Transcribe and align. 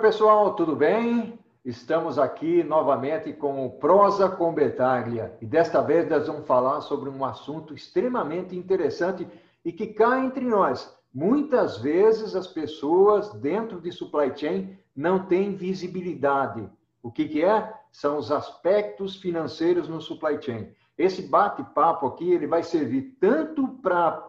pessoal, 0.00 0.54
tudo 0.54 0.74
bem? 0.74 1.38
Estamos 1.62 2.18
aqui 2.18 2.64
novamente 2.64 3.34
com 3.34 3.66
o 3.66 3.70
Prosa 3.70 4.30
com 4.30 4.50
Betaglia 4.50 5.36
e 5.42 5.46
desta 5.46 5.82
vez 5.82 6.08
nós 6.08 6.26
vamos 6.26 6.46
falar 6.46 6.80
sobre 6.80 7.10
um 7.10 7.22
assunto 7.22 7.74
extremamente 7.74 8.56
interessante 8.56 9.28
e 9.62 9.70
que 9.70 9.88
cai 9.88 10.24
entre 10.24 10.42
nós. 10.46 10.90
Muitas 11.12 11.76
vezes 11.76 12.34
as 12.34 12.46
pessoas 12.46 13.30
dentro 13.34 13.78
de 13.78 13.92
supply 13.92 14.32
chain 14.34 14.74
não 14.96 15.26
têm 15.26 15.54
visibilidade. 15.54 16.66
O 17.02 17.12
que, 17.12 17.28
que 17.28 17.44
é? 17.44 17.70
São 17.92 18.16
os 18.16 18.32
aspectos 18.32 19.16
financeiros 19.16 19.86
no 19.86 20.00
supply 20.00 20.40
chain. 20.40 20.72
Esse 20.96 21.28
bate-papo 21.28 22.06
aqui 22.06 22.32
ele 22.32 22.46
vai 22.46 22.62
servir 22.62 23.18
tanto 23.20 23.68
para 23.82 24.26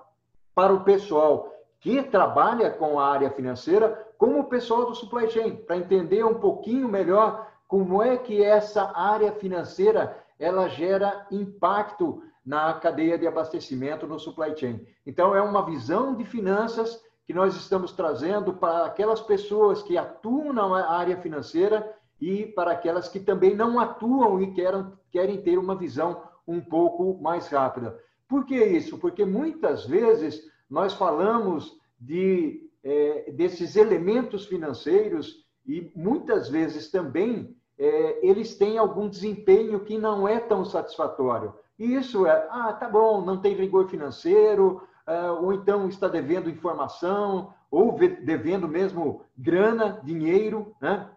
para 0.54 0.74
o 0.74 0.84
pessoal 0.84 1.50
que 1.82 2.04
trabalha 2.04 2.70
com 2.70 3.00
a 3.00 3.08
área 3.08 3.32
financeira, 3.32 4.08
como 4.22 4.42
o 4.42 4.44
pessoal 4.44 4.86
do 4.86 4.94
supply 4.94 5.28
chain, 5.32 5.56
para 5.56 5.78
entender 5.78 6.24
um 6.24 6.36
pouquinho 6.36 6.88
melhor 6.88 7.52
como 7.68 8.04
é 8.04 8.16
que 8.16 8.44
essa 8.44 8.96
área 8.96 9.32
financeira 9.32 10.16
ela 10.38 10.68
gera 10.68 11.26
impacto 11.32 12.22
na 12.46 12.72
cadeia 12.76 13.18
de 13.18 13.26
abastecimento 13.26 14.06
no 14.06 14.20
supply 14.20 14.56
chain. 14.56 14.86
Então 15.08 15.36
é 15.36 15.42
uma 15.42 15.66
visão 15.66 16.14
de 16.14 16.24
finanças 16.24 17.04
que 17.26 17.34
nós 17.34 17.56
estamos 17.56 17.94
trazendo 17.94 18.54
para 18.54 18.86
aquelas 18.86 19.22
pessoas 19.22 19.82
que 19.82 19.98
atuam 19.98 20.54
na 20.54 20.88
área 20.88 21.18
financeira 21.18 21.92
e 22.20 22.46
para 22.46 22.74
aquelas 22.74 23.08
que 23.08 23.20
também 23.20 23.56
não 23.56 23.80
atuam 23.80 24.40
e 24.40 24.54
querem, 24.54 24.86
querem 25.10 25.42
ter 25.42 25.58
uma 25.58 25.74
visão 25.74 26.22
um 26.48 26.62
pouco 26.62 27.20
mais 27.20 27.48
rápida. 27.48 27.98
Por 28.28 28.46
que 28.46 28.64
isso? 28.64 29.00
Porque 29.00 29.26
muitas 29.26 29.84
vezes 29.84 30.48
nós 30.70 30.94
falamos 30.94 31.76
de, 32.00 32.70
é, 32.84 33.32
desses 33.32 33.76
elementos 33.76 34.46
financeiros 34.46 35.46
e 35.66 35.92
muitas 35.96 36.50
vezes 36.50 36.90
também 36.90 37.56
é, 37.78 38.28
eles 38.28 38.56
têm 38.56 38.78
algum 38.78 39.10
desempenho 39.10 39.80
que 39.80 39.98
não 39.98 40.28
é 40.28 40.40
tão 40.40 40.64
satisfatório. 40.66 41.54
E 41.78 41.96
isso 41.96 42.28
é, 42.28 42.48
ah, 42.50 42.74
tá 42.74 42.88
bom, 42.88 43.24
não 43.24 43.42
tem 43.42 43.56
rigor 43.56 43.90
financeiro, 43.90 44.84
ah, 45.06 45.32
ou 45.34 45.54
então 45.54 45.88
está 45.88 46.08
devendo 46.08 46.50
informação, 46.50 47.54
ou 47.72 47.98
devendo 47.98 48.68
mesmo 48.68 49.24
grana, 49.38 50.00
dinheiro, 50.04 50.76
né? 50.82 51.10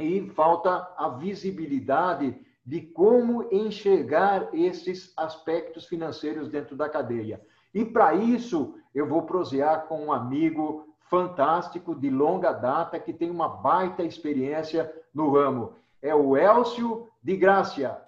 E 0.00 0.28
falta 0.30 0.92
a 0.96 1.08
visibilidade 1.10 2.36
de 2.64 2.80
como 2.80 3.48
enxergar 3.52 4.48
esses 4.52 5.12
aspectos 5.16 5.86
financeiros 5.86 6.48
dentro 6.48 6.76
da 6.76 6.88
cadeia. 6.88 7.40
E 7.74 7.84
para 7.84 8.14
isso, 8.14 8.74
eu 8.94 9.06
vou 9.06 9.22
prosear 9.22 9.86
com 9.86 10.06
um 10.06 10.12
amigo 10.12 10.87
fantástico 11.10 11.94
de 11.94 12.10
longa 12.10 12.52
data 12.52 12.98
que 12.98 13.12
tem 13.12 13.30
uma 13.30 13.48
baita 13.48 14.02
experiência 14.02 14.92
no 15.14 15.32
ramo. 15.32 15.72
É 16.00 16.14
o 16.14 16.36
Elcio 16.36 17.08
de 17.22 17.36
Gracia. 17.36 17.98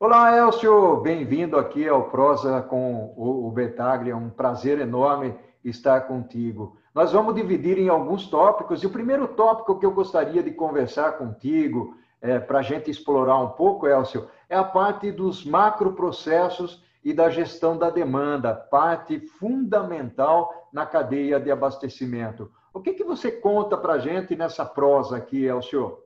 Olá, 0.00 0.36
Elcio, 0.36 0.96
bem-vindo 1.00 1.58
aqui 1.58 1.86
ao 1.86 2.08
Prosa 2.10 2.62
com 2.62 3.12
o 3.16 3.50
Betaglia. 3.50 4.12
É 4.12 4.16
um 4.16 4.30
prazer 4.30 4.80
enorme 4.80 5.34
estar 5.64 6.02
contigo. 6.02 6.76
Nós 6.98 7.12
vamos 7.12 7.32
dividir 7.36 7.78
em 7.78 7.88
alguns 7.88 8.26
tópicos, 8.26 8.82
e 8.82 8.86
o 8.88 8.90
primeiro 8.90 9.28
tópico 9.28 9.78
que 9.78 9.86
eu 9.86 9.92
gostaria 9.92 10.42
de 10.42 10.50
conversar 10.50 11.12
contigo, 11.12 11.94
é, 12.20 12.40
para 12.40 12.58
a 12.58 12.62
gente 12.62 12.90
explorar 12.90 13.38
um 13.38 13.50
pouco, 13.50 13.86
Elcio, 13.86 14.26
é 14.48 14.56
a 14.56 14.64
parte 14.64 15.12
dos 15.12 15.44
macroprocessos 15.44 16.82
e 17.04 17.12
da 17.12 17.30
gestão 17.30 17.78
da 17.78 17.88
demanda, 17.88 18.52
parte 18.52 19.20
fundamental 19.20 20.68
na 20.72 20.84
cadeia 20.84 21.38
de 21.38 21.52
abastecimento. 21.52 22.50
O 22.74 22.80
que, 22.80 22.92
que 22.92 23.04
você 23.04 23.30
conta 23.30 23.76
para 23.76 23.92
a 23.92 23.98
gente 24.00 24.34
nessa 24.34 24.64
prosa 24.64 25.18
aqui, 25.18 25.44
Elcio? 25.44 25.98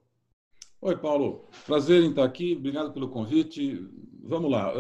Oi, 0.83 0.95
Paulo. 0.99 1.47
Prazer 1.65 2.03
em 2.03 2.11
estar 2.11 2.25
aqui. 2.25 2.55
Obrigado 2.59 2.93
pelo 2.93 3.09
convite. 3.09 3.89
Vamos 4.23 4.51
lá 4.51 4.71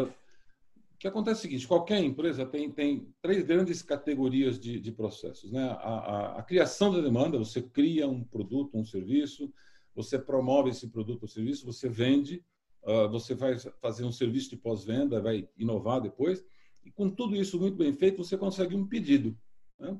que 1.03 1.09
acontece 1.09 1.39
é 1.39 1.41
o 1.41 1.43
seguinte: 1.43 1.67
qualquer 1.67 2.01
empresa 2.01 2.47
tem, 2.47 2.71
tem 2.71 3.13
três 3.21 3.43
grandes 3.43 3.83
categorias 3.83 4.57
de, 4.57 4.79
de 4.79 4.93
processos. 4.93 5.51
Né? 5.51 5.61
A, 5.61 5.75
a, 5.75 6.39
a, 6.39 6.43
criação 6.45 6.93
da 6.93 7.01
demanda, 7.01 7.37
você 7.37 7.61
cria 7.61 8.09
um 8.09 8.23
produto, 8.23 8.79
um 8.79 8.85
serviço, 8.85 9.53
você 9.97 10.17
promove 10.17 10.71
esse 10.71 10.87
produto 10.89 11.23
ou 11.23 11.29
serviço, 11.29 11.67
você 11.67 11.89
vende, 11.89 12.41
uh, 12.85 13.09
você 13.11 13.35
vai 13.35 13.59
fazer 13.81 14.05
um 14.05 14.13
serviço 14.13 14.51
de 14.51 14.57
pós-venda, 14.57 15.21
vai 15.21 15.49
inovar 15.59 16.01
depois, 16.01 16.45
e 16.85 16.91
com 16.93 17.11
tudo 17.11 17.35
isso 17.35 17.59
muito 17.59 17.77
bem 17.77 17.93
feito, 17.93 18.23
você 18.23 18.39
consegue 18.39 18.77
um 18.77 18.87
pedido. 18.87 19.37
Né? 19.81 19.99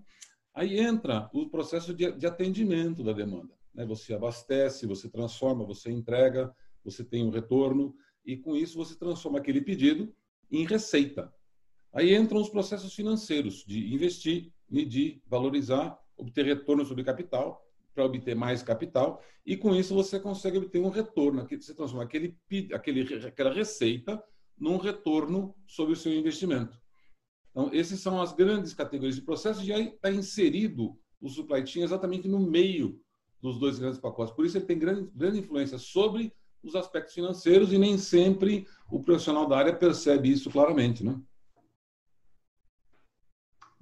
Aí 0.55 0.79
entra 0.79 1.29
o 1.33 1.51
processo 1.51 1.93
de, 1.93 2.13
de 2.13 2.27
atendimento 2.29 3.03
da 3.03 3.13
demanda. 3.13 3.53
Né? 3.75 3.85
Você 3.87 4.15
abastece, 4.15 4.87
você 4.87 5.09
transforma, 5.09 5.65
você 5.65 5.91
entrega, 5.91 6.55
você 6.85 7.03
tem 7.03 7.25
um 7.25 7.31
retorno, 7.31 7.93
e 8.25 8.37
com 8.37 8.55
isso 8.55 8.79
você 8.79 8.95
transforma 8.95 9.41
aquele 9.41 9.61
pedido 9.61 10.15
em 10.53 10.67
receita. 10.67 11.33
Aí 11.93 12.15
entram 12.15 12.41
os 12.41 12.49
processos 12.49 12.95
financeiros 12.95 13.65
de 13.67 13.93
investir, 13.93 14.53
medir, 14.71 15.23
valorizar, 15.27 15.99
obter 16.17 16.45
retorno 16.45 16.85
sobre 16.85 17.03
capital, 17.03 17.67
para 17.95 18.05
obter 18.05 18.35
mais 18.35 18.63
capital, 18.63 19.23
e 19.45 19.57
com 19.57 19.75
isso 19.75 19.95
você 19.95 20.19
consegue 20.19 20.59
obter 20.59 20.81
um 20.81 20.89
retorno, 20.89 21.47
você 21.47 21.75
transforma 21.75 22.05
aquele, 22.05 22.39
aquele, 22.73 23.27
aquela 23.27 23.53
receita 23.53 24.23
num 24.57 24.79
retorno 24.79 25.55
sobre 25.67 25.93
o 25.93 25.97
seu 25.97 26.13
investimento. 26.13 26.81
Então, 27.51 27.71
essas 27.73 28.01
são 28.01 28.21
as 28.21 28.33
grandes 28.33 28.73
categorias 28.73 29.17
de 29.17 29.23
processos, 29.23 29.67
e 29.67 29.73
aí 29.73 29.89
está 29.89 30.11
inserido 30.11 30.99
o 31.21 31.29
supply 31.29 31.67
chain 31.67 31.83
exatamente 31.83 32.27
no 32.27 32.39
meio 32.39 32.99
dos 33.43 33.59
dois 33.59 33.79
grandes 33.79 34.01
pacotes. 34.01 34.35
Por 34.35 34.47
isso, 34.47 34.57
ele 34.57 34.65
tem 34.65 34.79
grande, 34.79 35.11
grande 35.15 35.41
influência 35.41 35.77
sobre 35.77 36.33
os 36.63 36.75
aspectos 36.77 37.15
financeiros 37.15 37.73
e 37.73 37.79
nem 37.79 37.99
sempre 37.99 38.67
o 38.91 39.03
profissional 39.03 39.47
da 39.47 39.59
área 39.59 39.75
percebe 39.75 40.31
isso 40.31 40.51
claramente, 40.51 41.05
né? 41.05 41.19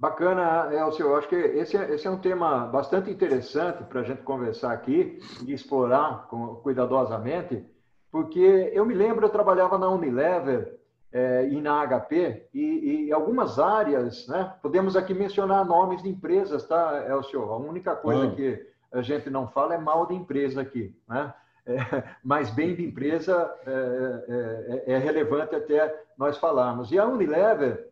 Bacana, 0.01 0.73
Elcio. 0.73 1.05
Eu 1.05 1.15
acho 1.15 1.27
que 1.27 1.35
esse 1.35 1.77
é, 1.77 1.93
esse 1.93 2.07
é 2.07 2.09
um 2.09 2.17
tema 2.17 2.65
bastante 2.65 3.11
interessante 3.11 3.83
para 3.83 4.01
a 4.01 4.03
gente 4.03 4.23
conversar 4.23 4.71
aqui 4.71 5.19
e 5.45 5.53
explorar 5.53 6.27
com, 6.27 6.55
cuidadosamente, 6.55 7.63
porque 8.11 8.71
eu 8.73 8.83
me 8.83 8.95
lembro, 8.95 9.27
eu 9.27 9.29
trabalhava 9.29 9.77
na 9.77 9.87
Unilever 9.89 10.79
é, 11.11 11.47
e 11.47 11.61
na 11.61 11.85
HP, 11.85 12.47
e, 12.51 13.05
e, 13.09 13.13
algumas 13.13 13.59
áreas, 13.59 14.27
né? 14.27 14.55
Podemos 14.59 14.95
aqui 14.95 15.13
mencionar 15.13 15.63
nomes 15.65 16.01
de 16.01 16.09
empresas, 16.09 16.65
tá, 16.65 17.05
Elcio? 17.07 17.43
A 17.43 17.57
única 17.57 17.95
coisa 17.95 18.25
ah. 18.25 18.35
que 18.35 18.65
a 18.91 19.03
gente 19.03 19.29
não 19.29 19.47
fala 19.49 19.75
é 19.75 19.77
mal 19.77 20.07
de 20.07 20.15
empresa 20.15 20.61
aqui, 20.61 20.95
né? 21.07 21.31
É, 21.65 22.03
mas 22.23 22.49
bem 22.49 22.75
de 22.75 22.83
empresa 22.85 23.53
é, 23.65 24.83
é, 24.87 24.93
é, 24.93 24.97
relevante 24.97 25.55
até 25.55 26.03
nós 26.17 26.37
falarmos. 26.37 26.91
E 26.91 26.99
a 26.99 27.05
Unilever 27.05 27.89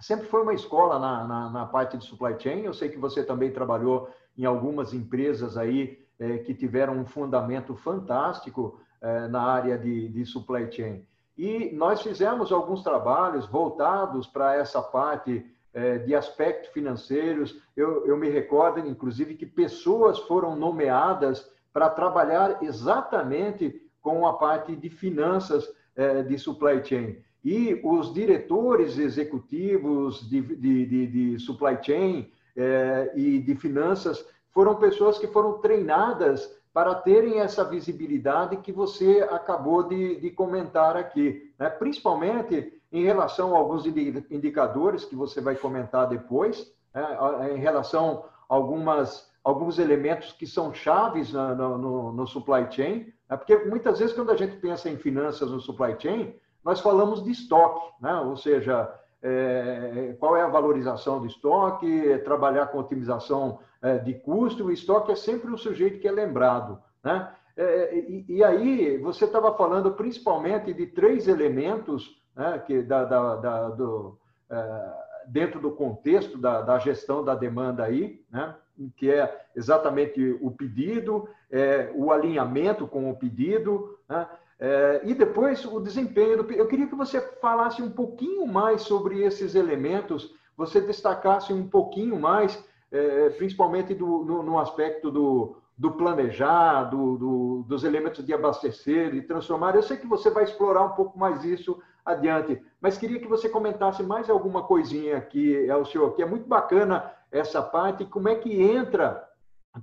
sempre 0.00 0.26
foi 0.26 0.42
uma 0.42 0.54
escola 0.54 0.98
na, 0.98 1.26
na, 1.26 1.50
na, 1.50 1.66
parte 1.66 1.96
de 1.96 2.04
supply 2.04 2.38
chain. 2.38 2.60
Eu 2.62 2.72
sei 2.72 2.88
que 2.88 2.98
você 2.98 3.24
também 3.24 3.50
trabalhou 3.50 4.08
em 4.36 4.44
algumas 4.44 4.94
empresas 4.94 5.56
aí 5.56 5.98
é, 6.18 6.38
que 6.38 6.54
tiveram 6.54 6.96
um 6.96 7.06
fundamento 7.06 7.74
fantástico 7.74 8.80
é, 9.00 9.28
na 9.28 9.42
área 9.42 9.76
de, 9.76 10.08
de 10.08 10.24
supply 10.24 10.70
chain. 10.70 11.04
E 11.36 11.70
nós 11.72 12.02
fizemos 12.02 12.50
alguns 12.50 12.82
trabalhos 12.82 13.46
voltados 13.46 14.26
para 14.26 14.56
essa 14.56 14.82
parte 14.82 15.44
é, 15.72 15.98
de 15.98 16.14
aspectos 16.14 16.70
financeiros. 16.72 17.60
Eu, 17.76 18.06
eu 18.06 18.16
me 18.16 18.28
recordo, 18.28 18.80
inclusive, 18.80 19.36
que 19.36 19.46
pessoas 19.46 20.18
foram 20.20 20.56
nomeadas 20.56 21.48
para 21.78 21.90
trabalhar 21.90 22.60
exatamente 22.60 23.80
com 24.02 24.26
a 24.26 24.32
parte 24.32 24.74
de 24.74 24.90
finanças 24.90 25.64
é, 25.94 26.24
de 26.24 26.36
supply 26.36 26.84
chain. 26.84 27.16
E 27.44 27.80
os 27.84 28.12
diretores 28.12 28.98
executivos 28.98 30.28
de, 30.28 30.40
de, 30.40 30.86
de, 30.86 31.06
de 31.06 31.38
supply 31.38 31.78
chain 31.80 32.32
é, 32.56 33.12
e 33.14 33.38
de 33.38 33.54
finanças 33.54 34.26
foram 34.50 34.74
pessoas 34.74 35.18
que 35.18 35.28
foram 35.28 35.58
treinadas 35.58 36.52
para 36.74 36.96
terem 36.96 37.38
essa 37.38 37.62
visibilidade 37.62 38.56
que 38.56 38.72
você 38.72 39.24
acabou 39.30 39.84
de, 39.84 40.30
comentar 40.32 40.96
aqui, 40.96 41.52
né? 41.56 41.70
principalmente 41.70 42.72
em 42.90 43.04
relação 43.04 43.54
a 43.54 43.58
alguns 43.58 43.86
indicadores 43.86 45.04
que 45.04 45.14
você 45.14 45.40
vai 45.40 45.54
comentar 45.54 46.08
depois, 46.08 46.74
né? 46.92 47.54
em 47.54 47.58
relação 47.58 48.24
a 48.48 48.54
algumas 48.56 49.27
alguns 49.48 49.78
elementos 49.78 50.30
que 50.32 50.46
são 50.46 50.74
chaves 50.74 51.32
no, 51.32 52.12
no, 52.12 52.26
supply 52.26 52.70
chain, 52.70 53.10
né? 53.30 53.36
porque 53.36 53.56
muitas 53.64 53.98
vezes 53.98 54.14
quando 54.14 54.30
a 54.30 54.36
gente 54.36 54.56
pensa 54.56 54.90
em 54.90 54.98
finanças 54.98 55.50
no 55.50 55.58
supply 55.58 55.96
chain, 55.98 56.34
nós 56.62 56.80
falamos 56.80 57.24
de 57.24 57.30
estoque, 57.30 57.94
né? 58.02 58.14
ou 58.20 58.36
seja, 58.36 58.92
é, 59.22 60.14
qual 60.20 60.36
é 60.36 60.42
a 60.42 60.48
valorização 60.48 61.18
do 61.18 61.26
estoque, 61.26 62.10
é 62.10 62.18
trabalhar 62.18 62.66
com 62.66 62.78
otimização 62.78 63.60
é, 63.80 63.96
de 63.96 64.12
custo, 64.12 64.66
o 64.66 64.70
estoque 64.70 65.12
é 65.12 65.16
sempre 65.16 65.50
o 65.50 65.56
sujeito 65.56 65.98
que 65.98 66.06
é 66.06 66.12
lembrado. 66.12 66.78
Né? 67.02 67.32
É, 67.56 67.98
e, 67.98 68.26
e, 68.28 68.44
aí, 68.44 68.98
você 68.98 69.24
estava 69.24 69.56
falando 69.56 69.92
principalmente 69.92 70.74
de 70.74 70.88
três 70.88 71.26
elementos 71.26 72.22
né, 72.36 72.62
que 72.66 72.82
da, 72.82 73.04
da, 73.04 73.36
da 73.36 73.68
do, 73.70 74.18
é, 74.50 74.92
dentro 75.26 75.58
do 75.58 75.70
contexto 75.70 76.36
da, 76.36 76.60
da, 76.60 76.78
gestão 76.78 77.24
da 77.24 77.34
demanda 77.34 77.84
aí, 77.84 78.20
né, 78.30 78.54
que 78.96 79.10
é 79.10 79.46
exatamente 79.54 80.38
o 80.40 80.50
pedido, 80.50 81.28
é, 81.50 81.90
o 81.94 82.12
alinhamento 82.12 82.86
com 82.86 83.10
o 83.10 83.16
pedido, 83.16 83.98
né, 84.08 84.26
é, 84.60 85.00
e 85.04 85.14
depois 85.14 85.64
o 85.64 85.78
desempenho. 85.80 86.42
Do, 86.42 86.52
eu 86.52 86.66
queria 86.66 86.86
que 86.86 86.94
você 86.94 87.20
falasse 87.40 87.80
um 87.80 87.90
pouquinho 87.90 88.46
mais 88.46 88.82
sobre 88.82 89.22
esses 89.22 89.54
elementos, 89.54 90.34
você 90.56 90.80
destacasse 90.80 91.52
um 91.52 91.68
pouquinho 91.68 92.18
mais, 92.18 92.62
é, 92.90 93.30
principalmente 93.30 93.94
do, 93.94 94.24
no, 94.24 94.42
no 94.42 94.58
aspecto 94.58 95.10
do, 95.10 95.56
do 95.76 95.92
planejar, 95.92 96.84
do, 96.84 97.16
do, 97.16 97.64
dos 97.68 97.84
elementos 97.84 98.26
de 98.26 98.34
abastecer, 98.34 99.12
de 99.12 99.22
transformar. 99.22 99.76
Eu 99.76 99.82
sei 99.82 99.96
que 99.96 100.06
você 100.06 100.28
vai 100.28 100.42
explorar 100.42 100.82
um 100.82 100.90
pouco 100.90 101.16
mais 101.16 101.44
isso 101.44 101.80
adiante, 102.04 102.60
mas 102.80 102.98
queria 102.98 103.20
que 103.20 103.28
você 103.28 103.48
comentasse 103.48 104.02
mais 104.02 104.28
alguma 104.28 104.62
coisinha 104.64 105.18
aqui, 105.18 105.52
Elcio, 105.52 106.12
que 106.12 106.22
é 106.22 106.26
muito 106.26 106.48
bacana 106.48 107.12
essa 107.30 107.62
parte, 107.62 108.04
como 108.04 108.28
é 108.28 108.34
que 108.34 108.52
entra 108.60 109.26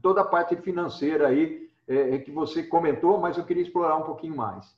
toda 0.02 0.22
a 0.22 0.26
parte 0.26 0.56
financeira 0.58 1.28
aí, 1.28 1.70
é, 1.88 2.16
é 2.16 2.20
que 2.20 2.32
você 2.32 2.64
comentou, 2.64 3.20
mas 3.20 3.38
eu 3.38 3.46
queria 3.46 3.64
explorar 3.64 3.98
um 3.98 4.04
pouquinho 4.04 4.36
mais. 4.36 4.76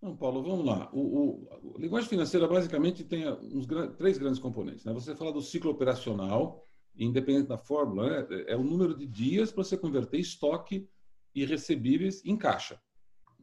Não, 0.00 0.16
Paulo, 0.16 0.42
vamos 0.42 0.64
lá. 0.64 0.88
O, 0.92 1.00
o, 1.00 1.48
a 1.76 1.80
linguagem 1.80 2.08
financeira 2.08 2.46
basicamente 2.46 3.02
tem 3.02 3.28
uns, 3.28 3.66
três 3.96 4.18
grandes 4.18 4.38
componentes. 4.38 4.84
Né? 4.84 4.92
Você 4.92 5.16
fala 5.16 5.32
do 5.32 5.42
ciclo 5.42 5.70
operacional, 5.70 6.64
independente 6.96 7.48
da 7.48 7.58
fórmula, 7.58 8.22
né? 8.22 8.44
é 8.46 8.56
o 8.56 8.62
número 8.62 8.96
de 8.96 9.06
dias 9.06 9.50
para 9.50 9.64
você 9.64 9.76
converter 9.76 10.18
estoque 10.18 10.88
e 11.34 11.44
recebíveis 11.44 12.24
em 12.24 12.36
caixa. 12.36 12.80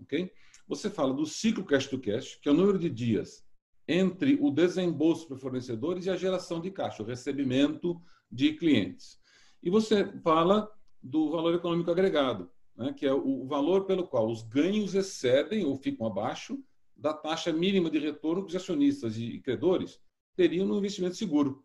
ok? 0.01 0.31
Você 0.67 0.89
fala 0.89 1.13
do 1.13 1.25
ciclo 1.25 1.65
cash 1.65 1.87
to 1.87 1.99
cash, 1.99 2.39
que 2.41 2.47
é 2.47 2.51
o 2.51 2.55
número 2.55 2.79
de 2.79 2.89
dias 2.89 3.43
entre 3.88 4.38
o 4.41 4.50
desembolso 4.50 5.27
para 5.27 5.38
fornecedores 5.38 6.06
e 6.06 6.09
a 6.09 6.15
geração 6.15 6.59
de 6.59 6.71
caixa, 6.71 7.03
o 7.03 7.06
recebimento 7.06 8.01
de 8.31 8.53
clientes. 8.53 9.19
E 9.62 9.69
você 9.69 10.06
fala 10.21 10.69
do 11.01 11.31
valor 11.31 11.53
econômico 11.53 11.91
agregado, 11.91 12.50
né, 12.75 12.94
que 12.94 13.06
é 13.06 13.13
o 13.13 13.45
valor 13.45 13.85
pelo 13.85 14.07
qual 14.07 14.30
os 14.30 14.41
ganhos 14.41 14.95
excedem 14.95 15.65
ou 15.65 15.75
ficam 15.75 16.07
abaixo 16.07 16.63
da 16.95 17.13
taxa 17.13 17.51
mínima 17.51 17.89
de 17.89 18.00
retorno 18.00 18.44
que 18.44 18.50
os 18.50 18.56
acionistas 18.56 19.18
e 19.18 19.39
credores 19.39 20.00
teriam 20.35 20.65
no 20.65 20.77
investimento 20.77 21.15
seguro. 21.15 21.63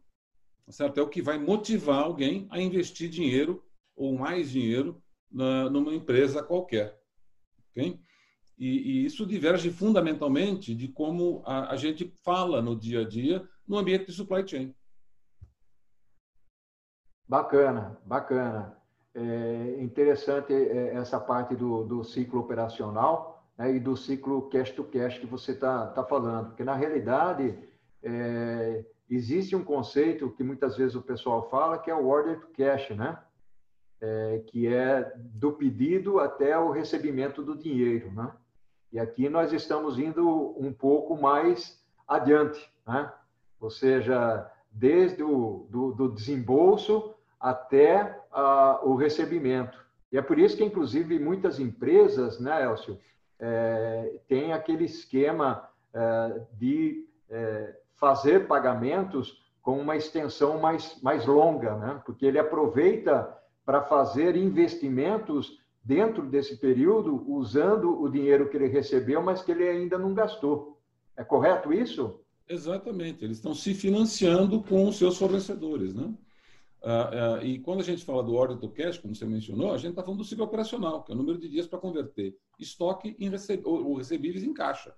Tá 0.66 0.72
certo? 0.72 0.98
É 0.98 1.02
o 1.02 1.08
que 1.08 1.22
vai 1.22 1.38
motivar 1.38 2.02
alguém 2.02 2.46
a 2.50 2.60
investir 2.60 3.08
dinheiro 3.08 3.64
ou 3.96 4.18
mais 4.18 4.50
dinheiro 4.50 5.02
na, 5.30 5.70
numa 5.70 5.94
empresa 5.94 6.42
qualquer. 6.42 7.00
Okay? 7.70 7.98
E, 8.58 8.66
e, 8.66 9.04
isso 9.06 9.24
diverge 9.24 9.70
fundamentalmente 9.70 10.74
de 10.74 10.88
como 10.88 11.42
a, 11.46 11.72
a, 11.72 11.76
gente 11.76 12.12
fala 12.24 12.60
no 12.60 12.74
dia 12.74 13.02
a 13.02 13.08
dia 13.08 13.48
no 13.66 13.78
ambiente 13.78 14.06
de 14.06 14.12
supply 14.12 14.46
chain. 14.46 14.74
Bacana, 17.28 17.96
bacana. 18.04 18.76
É 19.14 19.80
interessante 19.80 20.52
é, 20.52 20.94
essa 20.94 21.20
parte 21.20 21.54
do, 21.54 21.84
do 21.84 22.02
ciclo 22.02 22.40
operacional 22.40 23.48
né, 23.56 23.74
e 23.74 23.80
do 23.80 23.96
ciclo 23.96 24.48
cash 24.48 24.70
to 24.70 24.84
cash 24.84 25.18
que 25.18 25.26
você 25.26 25.52
está 25.52 25.86
tá 25.88 26.04
falando, 26.04 26.48
porque 26.48 26.64
na 26.64 26.74
realidade 26.74 27.58
é, 28.02 28.84
existe 29.08 29.54
um 29.54 29.64
conceito 29.64 30.30
que 30.30 30.42
muitas 30.42 30.76
vezes 30.76 30.94
o 30.94 31.02
pessoal 31.02 31.48
fala 31.48 31.78
que 31.78 31.90
é 31.90 31.94
o 31.94 32.06
order 32.06 32.40
to 32.40 32.48
cash, 32.48 32.90
né? 32.90 33.18
É, 34.00 34.44
que 34.46 34.68
é 34.68 35.12
do 35.16 35.52
pedido 35.52 36.20
até 36.20 36.56
o 36.56 36.70
recebimento 36.70 37.42
do 37.42 37.58
dinheiro, 37.58 38.12
né? 38.12 38.32
E 38.92 38.98
aqui 38.98 39.28
nós 39.28 39.52
estamos 39.52 39.98
indo 39.98 40.54
um 40.58 40.72
pouco 40.72 41.16
mais 41.16 41.82
adiante, 42.06 42.70
né? 42.86 43.12
Ou 43.60 43.70
seja, 43.70 44.50
desde 44.70 45.22
o 45.22 45.66
do, 45.68 45.92
do 45.92 46.08
desembolso 46.08 47.14
até 47.40 48.18
o 48.82 48.94
recebimento. 48.94 49.84
E 50.10 50.18
é 50.18 50.22
por 50.22 50.38
isso 50.38 50.56
que, 50.56 50.64
inclusive, 50.64 51.18
muitas 51.18 51.58
empresas, 51.58 52.40
né, 52.40 52.64
Elcio, 52.64 52.98
é, 53.38 54.20
tem 54.26 54.52
aquele 54.52 54.84
esquema 54.84 55.68
é, 55.92 56.40
de 56.52 57.06
é, 57.30 57.76
fazer 57.94 58.46
pagamentos 58.46 59.42
com 59.62 59.78
uma 59.78 59.96
extensão 59.96 60.58
mais, 60.58 61.00
mais 61.02 61.26
longa, 61.26 61.76
né? 61.76 62.00
porque 62.04 62.24
ele 62.24 62.38
aproveita 62.38 63.36
para 63.66 63.82
fazer 63.82 64.34
investimentos 64.34 65.57
dentro 65.88 66.28
desse 66.28 66.58
período, 66.58 67.24
usando 67.26 67.98
o 67.98 68.10
dinheiro 68.10 68.50
que 68.50 68.58
ele 68.58 68.66
recebeu, 68.66 69.22
mas 69.22 69.40
que 69.40 69.50
ele 69.50 69.66
ainda 69.66 69.96
não 69.96 70.12
gastou. 70.12 70.78
É 71.16 71.24
correto 71.24 71.72
isso? 71.72 72.20
Exatamente. 72.46 73.24
Eles 73.24 73.38
estão 73.38 73.54
se 73.54 73.72
financiando 73.72 74.62
com 74.62 74.86
os 74.86 74.96
seus 74.96 75.16
fornecedores, 75.16 75.94
né? 75.94 76.14
Ah, 76.82 77.38
ah, 77.38 77.44
e 77.44 77.58
quando 77.58 77.80
a 77.80 77.84
gente 77.84 78.04
fala 78.04 78.22
do 78.22 78.34
order 78.34 78.58
to 78.58 78.68
cash, 78.68 78.98
como 78.98 79.14
você 79.14 79.24
mencionou, 79.24 79.72
a 79.72 79.78
gente 79.78 79.90
está 79.90 80.02
falando 80.02 80.18
do 80.18 80.24
ciclo 80.24 80.44
operacional, 80.44 81.02
que 81.02 81.10
é 81.10 81.14
o 81.14 81.18
número 81.18 81.38
de 81.38 81.48
dias 81.48 81.66
para 81.66 81.78
converter 81.78 82.36
estoque 82.58 83.16
em 83.18 83.30
receb 83.30 83.62
ou 83.64 83.94
recebíveis 83.94 84.44
em 84.44 84.52
caixa, 84.52 84.94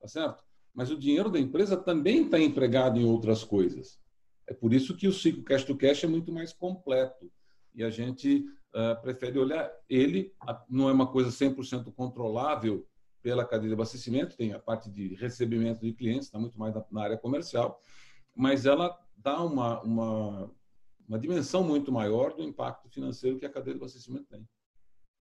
tá 0.00 0.08
certo? 0.08 0.42
Mas 0.74 0.90
o 0.90 0.98
dinheiro 0.98 1.30
da 1.30 1.38
empresa 1.38 1.76
também 1.76 2.24
está 2.24 2.38
empregado 2.38 2.98
em 2.98 3.04
outras 3.04 3.44
coisas. 3.44 4.00
É 4.48 4.52
por 4.52 4.74
isso 4.74 4.96
que 4.96 5.06
o 5.06 5.12
ciclo 5.12 5.44
cash 5.44 5.64
to 5.64 5.76
cash 5.76 6.02
é 6.02 6.08
muito 6.08 6.32
mais 6.32 6.52
completo. 6.52 7.30
E 7.74 7.84
a 7.84 7.90
gente 7.90 8.44
uh, 8.74 9.00
prefere 9.00 9.38
olhar 9.38 9.70
ele, 9.88 10.34
não 10.68 10.88
é 10.88 10.92
uma 10.92 11.06
coisa 11.06 11.30
100% 11.30 11.92
controlável 11.94 12.86
pela 13.22 13.44
cadeia 13.44 13.68
de 13.68 13.74
abastecimento, 13.74 14.36
tem 14.36 14.52
a 14.52 14.58
parte 14.58 14.90
de 14.90 15.14
recebimento 15.14 15.80
de 15.80 15.92
clientes, 15.92 16.26
está 16.26 16.38
muito 16.38 16.58
mais 16.58 16.74
na, 16.74 16.84
na, 16.90 17.02
área 17.02 17.16
comercial, 17.16 17.80
mas 18.34 18.66
ela 18.66 18.98
dá 19.16 19.40
uma, 19.42 19.80
uma, 19.82 20.50
uma 21.08 21.18
dimensão 21.18 21.62
muito 21.62 21.92
maior 21.92 22.34
do 22.34 22.42
impacto 22.42 22.88
financeiro 22.88 23.38
que 23.38 23.46
a 23.46 23.50
cadeia 23.50 23.76
de 23.76 23.80
abastecimento 23.80 24.24
tem. 24.24 24.46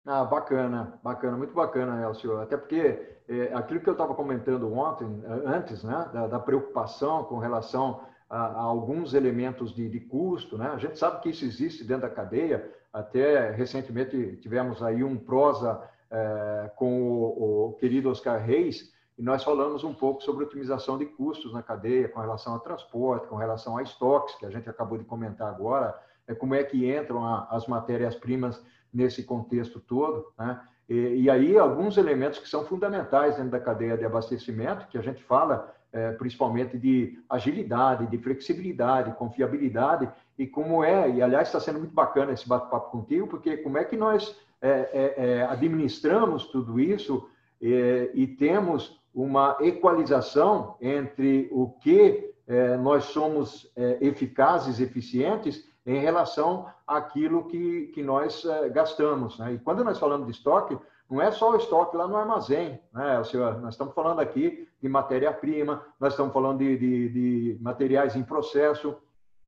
Ah, 0.06 0.26
bacana, 0.26 1.00
bacana, 1.02 1.38
muito 1.38 1.54
bacana, 1.54 2.02
Elcio. 2.04 2.38
Até 2.42 2.58
porque 2.58 3.22
é, 3.28 3.54
aquilo 3.54 3.80
que 3.80 3.88
eu 3.88 3.94
estava 3.94 4.14
comentando 4.14 4.72
ontem, 4.74 5.08
eh, 5.24 5.44
antes, 5.46 5.82
né, 5.82 6.10
da, 6.14 6.28
da 6.28 6.40
preocupação 6.40 7.24
com 7.24 7.38
relação 7.38 8.02
a, 8.30 8.38
a 8.38 8.62
alguns 8.62 9.14
elementos 9.14 9.74
de, 9.74 9.88
de, 9.88 10.02
custo, 10.02 10.58
né? 10.58 10.68
A 10.68 10.78
gente 10.78 11.00
sabe 11.00 11.22
que 11.22 11.30
isso 11.30 11.46
existe 11.46 11.86
dentro 11.86 12.02
da 12.02 12.10
cadeia. 12.10 12.70
Até 12.94 13.50
recentemente 13.50 14.38
tivemos 14.38 14.84
aí 14.84 15.04
um 15.04 15.18
prosa 15.18 15.82
é, 16.12 16.72
com 16.76 17.02
o, 17.02 17.70
o, 17.70 17.74
querido 17.74 18.12
Oscar 18.12 18.40
Reis 18.40 18.94
e 19.18 19.24
nós 19.24 19.44
falamos 19.44 19.84
um 19.84 19.96
pouco 19.96 20.22
sobre 20.22 20.46
otimização 20.46 20.96
de 20.98 21.08
custos 21.08 21.52
na 21.52 21.64
cadeia 21.64 22.08
com 22.08 22.20
relação 22.20 22.54
ao 22.54 22.60
transporte, 22.60 23.28
com 23.28 23.36
relação 23.36 23.78
a 23.78 23.84
estoques, 23.84 24.36
que 24.36 24.46
a 24.46 24.50
gente 24.52 24.70
acabou 24.70 25.00
de 25.00 25.06
comentar 25.06 25.48
agora, 25.48 26.00
é 26.28 26.36
como 26.36 26.54
é 26.54 26.64
que 26.64 26.88
entram 26.90 27.26
a, 27.26 27.48
as 27.50 27.66
matérias-primas 27.68 28.64
nesse 28.94 29.24
contexto 29.24 29.80
todo, 29.80 30.32
né? 30.38 30.62
E, 30.88 31.24
e, 31.24 31.30
aí 31.30 31.58
alguns 31.58 31.98
elementos 31.98 32.40
que 32.40 32.48
são 32.48 32.66
fundamentais 32.66 33.38
dentro 33.38 33.52
da 33.52 33.60
cadeia 33.60 33.98
de 33.98 34.06
abastecimento, 34.06 34.88
que 34.88 34.98
a 34.98 35.02
gente 35.02 35.24
fala 35.24 35.74
é, 35.94 36.12
principalmente 36.14 36.76
de 36.78 37.20
agilidade, 37.30 38.08
de 38.08 38.18
flexibilidade, 38.18 39.16
confiabilidade, 39.16 40.10
e 40.38 40.48
como 40.48 40.84
é, 40.84 41.08
e 41.08 41.22
aliás 41.22 41.48
está 41.48 41.60
sendo 41.60 41.78
muito 41.78 41.94
bacana 41.94 42.34
esse 42.34 42.50
bate-papo 42.50 42.90
contigo, 42.90 43.28
porque 43.28 43.58
como 43.58 43.78
é 43.78 43.86
que 43.86 43.96
nós 43.96 44.36
é, 44.60 44.70
é, 44.92 45.14
é 45.18 45.44
administramos 45.44 46.48
tudo 46.48 46.80
isso 46.80 47.30
é, 47.62 48.10
e 48.16 48.26
temos 48.26 49.00
uma 49.14 49.56
equalização 49.62 50.76
entre 50.82 51.48
o 51.52 51.70
que 51.70 52.34
é, 52.48 52.76
nós 52.78 53.06
somos 53.06 53.72
eficazes, 54.02 54.80
eficientes, 54.80 55.72
em 55.86 56.00
relação 56.00 56.66
àquilo 56.88 57.46
que, 57.46 57.92
que 57.94 58.02
nós 58.02 58.44
gastamos. 58.72 59.38
Né? 59.38 59.54
E 59.54 59.60
quando 59.60 59.84
nós 59.84 60.00
falamos 60.00 60.26
de 60.26 60.34
estoque, 60.34 60.78
não 61.14 61.22
é 61.22 61.32
só 61.32 61.52
o 61.52 61.56
estoque 61.56 61.96
lá 61.96 62.08
no 62.08 62.18
armazém, 62.18 62.80
né, 62.92 63.24
senhor? 63.24 63.62
Nós 63.62 63.76
estamos 63.76 63.94
falando 63.94 64.20
aqui 64.20 64.68
de 64.82 64.90
matéria-prima, 64.90 65.86
nós 66.00 66.14
estamos 66.14 66.34
falando 66.34 66.58
de, 66.58 66.76
de, 66.76 67.10
de, 67.10 67.58
materiais 67.62 68.16
em 68.16 68.24
processo, 68.24 68.98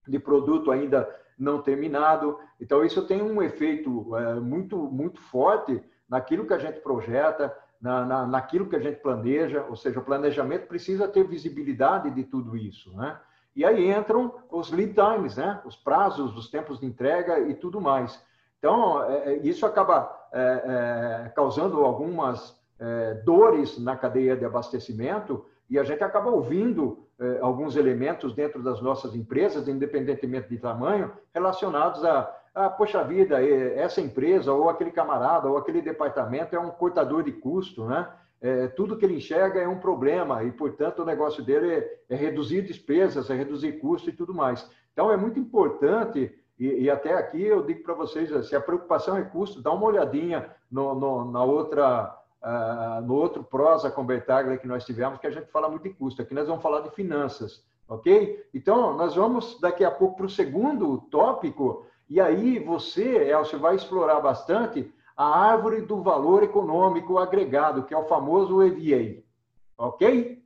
de 0.07 0.19
produto 0.19 0.69
ainda 0.69 1.09
não 1.35 1.63
terminado. 1.63 2.37
Então, 2.61 2.85
isso 2.85 3.07
tem 3.07 3.19
um 3.19 3.41
efeito 3.41 4.15
é, 4.15 4.35
muito, 4.35 4.77
muito 4.77 5.19
forte 5.19 5.83
naquilo 6.07 6.45
que 6.45 6.53
a 6.53 6.59
gente 6.59 6.81
projeta, 6.81 7.51
na, 7.81 8.05
na, 8.05 8.27
naquilo 8.27 8.69
que 8.69 8.75
a 8.75 8.79
gente 8.79 9.01
planeja, 9.01 9.65
ou 9.67 9.75
seja, 9.75 9.99
o 9.99 10.05
planejamento 10.05 10.67
precisa 10.67 11.07
ter 11.07 11.27
visibilidade 11.27 12.11
de 12.11 12.23
tudo 12.25 12.55
isso, 12.55 12.95
né? 12.95 13.19
E 13.55 13.65
aí 13.65 13.89
entram 13.91 14.35
os 14.51 14.69
lead 14.69 14.93
times, 14.93 15.37
né? 15.37 15.61
os 15.65 15.75
prazos, 15.75 16.37
os 16.37 16.47
tempos 16.49 16.79
de 16.79 16.85
entrega 16.85 17.39
e 17.39 17.55
tudo 17.55 17.81
mais. 17.81 18.21
Então, 18.59 19.03
é, 19.03 19.33
é 19.33 19.37
isso 19.37 19.65
acaba 19.65 20.24
é, 20.35 21.23
é, 21.27 21.29
causando 21.29 21.85
algumas 21.85 22.59
é, 22.77 23.13
dores 23.23 23.79
na 23.79 23.95
cadeia 23.95 24.35
de 24.35 24.43
abastecimento 24.43 25.45
e 25.69 25.79
a 25.79 25.83
gente 25.83 26.03
acaba 26.03 26.29
ouvindo 26.29 27.07
é, 27.17 27.39
alguns 27.39 27.77
elementos 27.77 28.33
dentro 28.33 28.61
das 28.61 28.81
nossas 28.81 29.15
empresas, 29.15 29.67
independentemente 29.69 30.49
de 30.49 30.57
tamanho, 30.57 31.13
relacionados 31.33 32.03
a, 32.03 32.35
ah, 32.53 32.69
poxa 32.69 33.03
vida, 33.03 33.41
essa 33.43 33.99
empresa, 34.01 34.51
ou 34.51 34.69
aquele 34.69 34.91
camarada, 34.91 35.49
ou 35.49 35.57
aquele 35.57 35.81
departamento 35.81 36.55
é 36.55 36.59
um 36.59 36.69
cortador 36.69 37.23
de 37.23 37.31
custo, 37.31 37.85
né? 37.85 38.07
É, 38.41 38.67
tudo 38.67 38.97
que 38.97 39.05
ele 39.05 39.15
enxerga 39.15 39.59
é 39.59 39.67
um 39.67 39.79
problema 39.79 40.43
e, 40.43 40.51
portanto, 40.51 41.01
o 41.01 41.05
negócio 41.05 41.43
dele 41.43 41.73
é, 41.73 41.99
é 42.09 42.15
reduzir 42.15 42.61
despesas, 42.61 43.29
é 43.29 43.33
reduzir 43.33 43.79
custo 43.79 44.09
e 44.09 44.13
tudo 44.13 44.33
mais. 44.33 44.69
Então, 44.93 45.11
é 45.11 45.17
muito 45.17 45.39
importante, 45.39 46.33
e, 46.57 46.83
e 46.83 46.89
até 46.89 47.13
aqui 47.13 47.41
eu 47.41 47.65
digo 47.65 47.83
para 47.83 47.93
vocês, 47.93 48.47
se 48.47 48.55
a 48.55 48.61
preocupação 48.61 49.17
é 49.17 49.23
custo, 49.23 49.61
dá 49.61 49.71
uma 49.71 49.85
olhadinha 49.85 50.49
no, 50.71 50.95
no 50.95 51.31
na 51.31 51.43
outra, 51.43 52.17
uh, 52.41 53.01
no 53.05 53.13
outro 53.15 53.43
prosa 53.43 53.91
com 53.91 54.05
Bertaglia 54.05 54.57
que 54.57 54.67
nós 54.67 54.85
tivemos, 54.85 55.19
que 55.19 55.27
a 55.27 55.31
gente 55.31 55.51
fala 55.51 55.69
muito 55.69 55.83
de 55.83 55.93
custo. 55.93 56.21
Aqui 56.21 56.33
nós 56.33 56.47
vamos 56.47 56.63
falar 56.63 56.81
de 56.81 56.91
finanças, 56.91 57.65
ok? 57.87 58.45
Então, 58.53 58.95
nós 58.95 59.15
vamos 59.15 59.59
daqui 59.59 59.83
a 59.83 59.91
pouco 59.91 60.17
para 60.17 60.25
o 60.25 60.29
segundo 60.29 60.97
tópico, 61.11 61.85
e 62.09 62.21
aí 62.21 62.59
você, 62.59 63.29
Elcio, 63.29 63.59
vai 63.59 63.75
explorar 63.75 64.21
bastante 64.21 64.93
a 65.17 65.25
árvore 65.25 65.81
do 65.81 66.01
valor 66.01 66.43
econômico 66.43 67.17
agregado, 67.17 67.83
que 67.83 67.93
é 67.93 67.97
o 67.97 68.07
famoso 68.07 68.61
EVA. 68.61 69.23
Ok? 69.77 70.41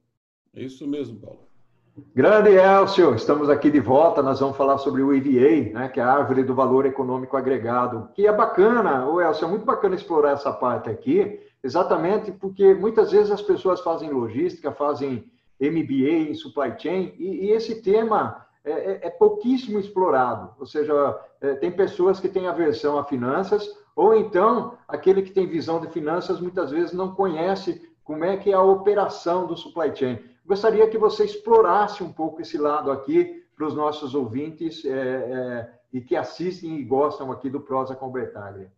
É 0.56 0.62
isso 0.62 0.88
mesmo, 0.88 1.20
Paulo. 1.20 1.49
Grande 2.15 2.51
Elcio, 2.51 3.13
estamos 3.15 3.50
aqui 3.50 3.70
de 3.70 3.79
volta. 3.79 4.22
Nós 4.22 4.39
vamos 4.39 4.56
falar 4.56 4.77
sobre 4.77 5.01
o 5.01 5.13
EVA, 5.13 5.74
né, 5.74 5.89
que 5.89 6.00
é 6.00 6.03
a 6.03 6.12
árvore 6.12 6.44
do 6.44 6.56
valor 6.56 6.86
econômico 6.86 7.36
agregado, 7.36 8.10
que 8.13 8.25
é 8.25 8.32
bacana, 8.32 9.08
o 9.08 9.20
Elcio, 9.20 9.46
é 9.46 9.50
muito 9.50 9.65
bacana 9.65 9.96
explorar 9.96 10.32
essa 10.32 10.51
parte 10.51 10.89
aqui, 10.89 11.39
exatamente 11.63 12.32
porque 12.32 12.74
muitas 12.74 13.12
vezes 13.12 13.32
as 13.32 13.41
pessoas 13.41 13.82
fazem 13.82 14.12
logística, 14.12 14.72
fazem 14.72 15.25
MBA 15.60 16.29
em 16.29 16.34
supply 16.34 16.74
chain, 16.77 17.13
e, 17.18 17.46
e 17.46 17.51
esse 17.51 17.82
tema 17.82 18.46
é, 18.63 18.72
é, 18.72 19.00
é, 19.08 19.10
pouquíssimo 19.10 19.79
explorado. 19.79 20.51
Ou 20.60 20.65
seja, 20.65 21.20
é, 21.41 21.56
tem 21.56 21.72
pessoas 21.72 22.20
que 22.20 22.29
têm 22.29 22.48
aversão 22.48 22.98
a 22.98 23.03
finanças, 23.03 23.68
ou 23.96 24.15
então 24.15 24.77
aquele 24.88 25.22
que 25.22 25.32
tem 25.32 25.48
visão 25.48 25.82
de 25.82 25.88
finanças 25.89 26.39
muitas 26.39 26.72
vezes 26.72 26.94
não 26.94 27.13
conhece 27.13 27.82
como 28.03 28.24
é 28.24 28.38
que 28.38 28.51
é 28.51 28.56
a 28.56 28.62
operação 28.62 29.46
do 29.46 29.58
supply 29.58 29.96
chain. 29.96 30.20
Gostaria 30.50 30.89
que 30.89 30.98
você 30.98 31.25
explorasse 31.25 32.03
um 32.03 32.12
pouco 32.12 32.41
esse 32.41 32.58
lado 32.58 32.89
aqui 32.89 33.46
para 33.56 33.68
os 33.68 33.75
nossos 33.75 34.15
ouvintes 34.15 34.84
é, 34.84 34.89
é, 34.91 35.79
e 35.94 36.01
que 36.01 36.15
assistem 36.15 36.79
e 36.79 36.84
gostam 36.84 37.32
aqui 37.32 37.51
do 37.51 37.62
Prosa 37.62 37.96
com 37.96 38.12
Bertaglia. 38.12 38.74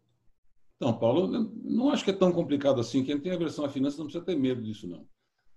Então, 0.75 0.91
Paulo, 0.99 1.29
não 1.63 1.89
acho 1.89 2.03
que 2.03 2.09
é 2.09 2.13
tão 2.13 2.29
complicado 2.33 2.81
assim. 2.81 3.05
Quem 3.05 3.17
tem 3.17 3.31
aversão 3.31 3.63
a 3.63 3.69
finanças 3.69 3.97
não 3.97 4.05
precisa 4.05 4.25
ter 4.25 4.35
medo 4.35 4.61
disso, 4.61 4.85
não. 4.85 5.07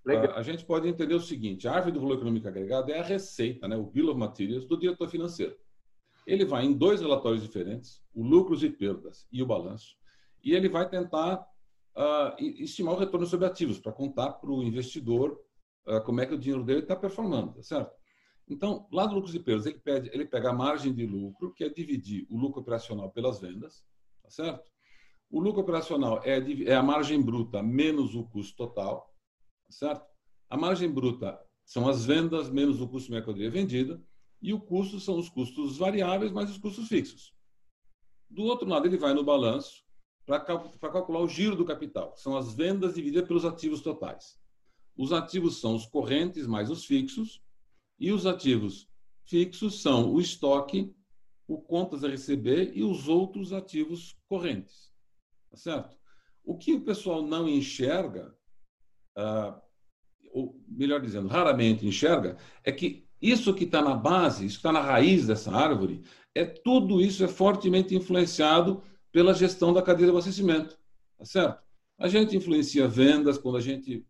Legal. 0.06 0.36
A 0.36 0.42
gente 0.42 0.64
pode 0.64 0.86
entender 0.86 1.14
o 1.14 1.20
seguinte: 1.20 1.66
a 1.66 1.72
árvore 1.72 1.94
do 1.94 2.00
valor 2.00 2.14
econômico 2.14 2.46
agregado 2.46 2.92
é 2.92 3.00
a 3.00 3.02
receita, 3.02 3.66
né, 3.66 3.76
o 3.76 3.82
bill 3.82 4.10
of 4.10 4.16
materials 4.16 4.66
do 4.66 4.78
diretor 4.78 5.08
financeiro. 5.08 5.56
Ele 6.24 6.44
vai 6.44 6.64
em 6.64 6.72
dois 6.74 7.00
relatórios 7.00 7.42
diferentes, 7.42 8.00
o 8.14 8.22
lucros 8.22 8.62
e 8.62 8.70
perdas 8.70 9.26
e 9.32 9.42
o 9.42 9.46
balanço, 9.46 9.96
e 10.44 10.54
ele 10.54 10.68
vai 10.68 10.88
tentar 10.88 11.44
uh, 11.96 12.36
estimar 12.38 12.94
o 12.94 12.98
retorno 12.98 13.26
sobre 13.26 13.46
ativos 13.46 13.80
para 13.80 13.90
contar 13.90 14.34
para 14.34 14.50
o 14.50 14.62
investidor 14.62 15.43
como 16.04 16.20
é 16.20 16.26
que 16.26 16.34
o 16.34 16.38
dinheiro 16.38 16.64
dele 16.64 16.80
está 16.80 16.96
performando, 16.96 17.54
tá 17.54 17.62
certo? 17.62 17.94
Então, 18.48 18.86
lá 18.92 19.06
do 19.06 19.14
lucros 19.14 19.34
e 19.34 19.38
perdas, 19.38 19.66
ele, 19.66 19.78
pede, 19.78 20.10
ele 20.12 20.26
pega 20.26 20.50
a 20.50 20.52
margem 20.52 20.92
de 20.92 21.06
lucro, 21.06 21.52
que 21.52 21.64
é 21.64 21.68
dividir 21.68 22.26
o 22.28 22.36
lucro 22.36 22.60
operacional 22.60 23.10
pelas 23.10 23.40
vendas, 23.40 23.84
tá 24.22 24.30
certo? 24.30 24.70
O 25.30 25.40
lucro 25.40 25.62
operacional 25.62 26.20
é, 26.22 26.38
é 26.64 26.74
a 26.74 26.82
margem 26.82 27.20
bruta 27.20 27.62
menos 27.62 28.14
o 28.14 28.24
custo 28.24 28.56
total, 28.56 29.14
certo? 29.70 30.06
A 30.48 30.56
margem 30.56 30.90
bruta 30.90 31.40
são 31.64 31.88
as 31.88 32.04
vendas 32.04 32.50
menos 32.50 32.80
o 32.80 32.88
custo 32.88 33.08
de 33.08 33.14
mercadoria 33.14 33.50
vendida 33.50 34.02
e 34.40 34.52
o 34.52 34.60
custo 34.60 35.00
são 35.00 35.18
os 35.18 35.28
custos 35.28 35.78
variáveis 35.78 36.30
mais 36.30 36.50
os 36.50 36.58
custos 36.58 36.86
fixos. 36.86 37.34
Do 38.28 38.42
outro 38.42 38.68
lado, 38.68 38.86
ele 38.86 38.98
vai 38.98 39.14
no 39.14 39.24
balanço 39.24 39.82
para 40.26 40.40
calcular 40.40 41.20
o 41.20 41.28
giro 41.28 41.56
do 41.56 41.64
capital, 41.64 42.12
que 42.12 42.20
são 42.20 42.36
as 42.36 42.54
vendas 42.54 42.94
divididas 42.94 43.26
pelos 43.26 43.44
ativos 43.44 43.80
totais. 43.80 44.38
Os 44.96 45.12
ativos 45.12 45.60
são 45.60 45.74
os 45.74 45.86
correntes 45.86 46.46
mais 46.46 46.70
os 46.70 46.84
fixos 46.84 47.42
e 47.98 48.12
os 48.12 48.26
ativos 48.26 48.88
fixos 49.26 49.80
são 49.80 50.12
o 50.12 50.20
estoque, 50.20 50.94
o 51.46 51.58
contas 51.58 52.04
a 52.04 52.08
receber 52.08 52.72
e 52.74 52.82
os 52.82 53.08
outros 53.08 53.52
ativos 53.52 54.16
correntes. 54.28 54.92
Tá 55.50 55.56
certo? 55.56 55.96
O 56.44 56.56
que 56.56 56.74
o 56.74 56.84
pessoal 56.84 57.22
não 57.22 57.48
enxerga 57.48 58.36
uh, 59.16 59.64
ou 60.34 60.60
melhor 60.66 61.00
dizendo, 61.00 61.28
raramente 61.28 61.86
enxerga, 61.86 62.36
é 62.64 62.72
que 62.72 63.06
isso 63.22 63.54
que 63.54 63.64
está 63.64 63.80
na 63.80 63.94
base, 63.94 64.44
isso 64.44 64.56
que 64.56 64.60
está 64.60 64.72
na 64.72 64.80
raiz 64.80 65.28
dessa 65.28 65.52
árvore, 65.52 66.02
é 66.34 66.44
tudo 66.44 67.00
isso 67.00 67.22
é 67.22 67.28
fortemente 67.28 67.94
influenciado 67.94 68.82
pela 69.12 69.32
gestão 69.32 69.72
da 69.72 69.80
cadeia 69.80 70.06
de 70.06 70.10
abastecimento, 70.10 70.76
tá 71.16 71.24
certo? 71.24 71.62
A 71.96 72.08
gente 72.08 72.36
influencia 72.36 72.88
vendas 72.88 73.38
quando 73.38 73.56
a 73.56 73.60
gente 73.60 74.04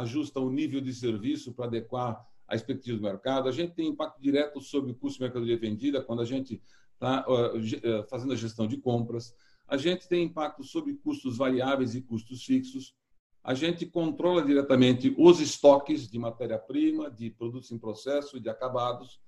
ajusta 0.00 0.40
o 0.40 0.50
nível 0.50 0.80
de 0.80 0.92
serviço 0.92 1.52
para 1.52 1.66
adequar 1.66 2.24
a 2.46 2.54
expectativa 2.54 2.96
do 2.96 3.02
mercado, 3.02 3.48
a 3.48 3.52
gente 3.52 3.74
tem 3.74 3.88
impacto 3.88 4.20
direto 4.20 4.60
sobre 4.60 4.90
o 4.90 4.94
custo 4.94 5.18
de 5.18 5.24
mercadoria 5.24 5.56
vendida 5.56 6.02
quando 6.02 6.20
a 6.20 6.24
gente 6.24 6.60
está 6.94 7.24
uh, 7.28 8.08
fazendo 8.08 8.32
a 8.32 8.36
gestão 8.36 8.66
de 8.66 8.76
compras, 8.76 9.34
a 9.68 9.76
gente 9.76 10.08
tem 10.08 10.24
impacto 10.24 10.64
sobre 10.64 10.94
custos 10.94 11.36
variáveis 11.38 11.94
e 11.94 12.02
custos 12.02 12.44
fixos, 12.44 12.94
a 13.42 13.54
gente 13.54 13.86
controla 13.86 14.42
diretamente 14.42 15.14
os 15.16 15.40
estoques 15.40 16.10
de 16.10 16.18
matéria-prima, 16.18 17.10
de 17.10 17.30
produtos 17.30 17.70
em 17.70 17.78
processo 17.78 18.36
e 18.36 18.40
de 18.40 18.50
acabados. 18.50 19.18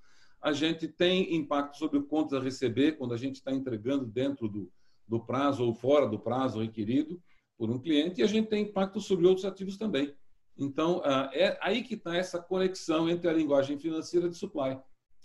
A 0.40 0.52
gente 0.52 0.86
tem 0.86 1.34
impacto 1.34 1.78
sobre 1.78 1.98
o 1.98 2.02
contas 2.02 2.38
a 2.38 2.42
receber 2.42 2.98
quando 2.98 3.14
a 3.14 3.16
gente 3.16 3.36
está 3.36 3.52
entregando 3.52 4.04
dentro 4.04 4.48
do, 4.48 4.70
do 5.06 5.20
prazo 5.20 5.64
ou 5.64 5.72
fora 5.72 6.06
do 6.06 6.18
prazo 6.18 6.60
requerido 6.60 7.22
por 7.56 7.70
um 7.70 7.78
cliente, 7.78 8.20
e 8.20 8.24
a 8.24 8.26
gente 8.26 8.48
tem 8.48 8.64
impacto 8.64 9.00
sobre 9.00 9.26
outros 9.26 9.44
ativos 9.44 9.76
também. 9.76 10.12
Então, 10.56 11.00
ah, 11.04 11.30
é 11.32 11.58
aí 11.60 11.82
que 11.82 11.94
está 11.94 12.16
essa 12.16 12.40
conexão 12.40 13.08
entre 13.08 13.28
a 13.28 13.32
linguagem 13.32 13.78
financeira 13.78 14.28
de 14.28 14.36
supply. 14.36 14.78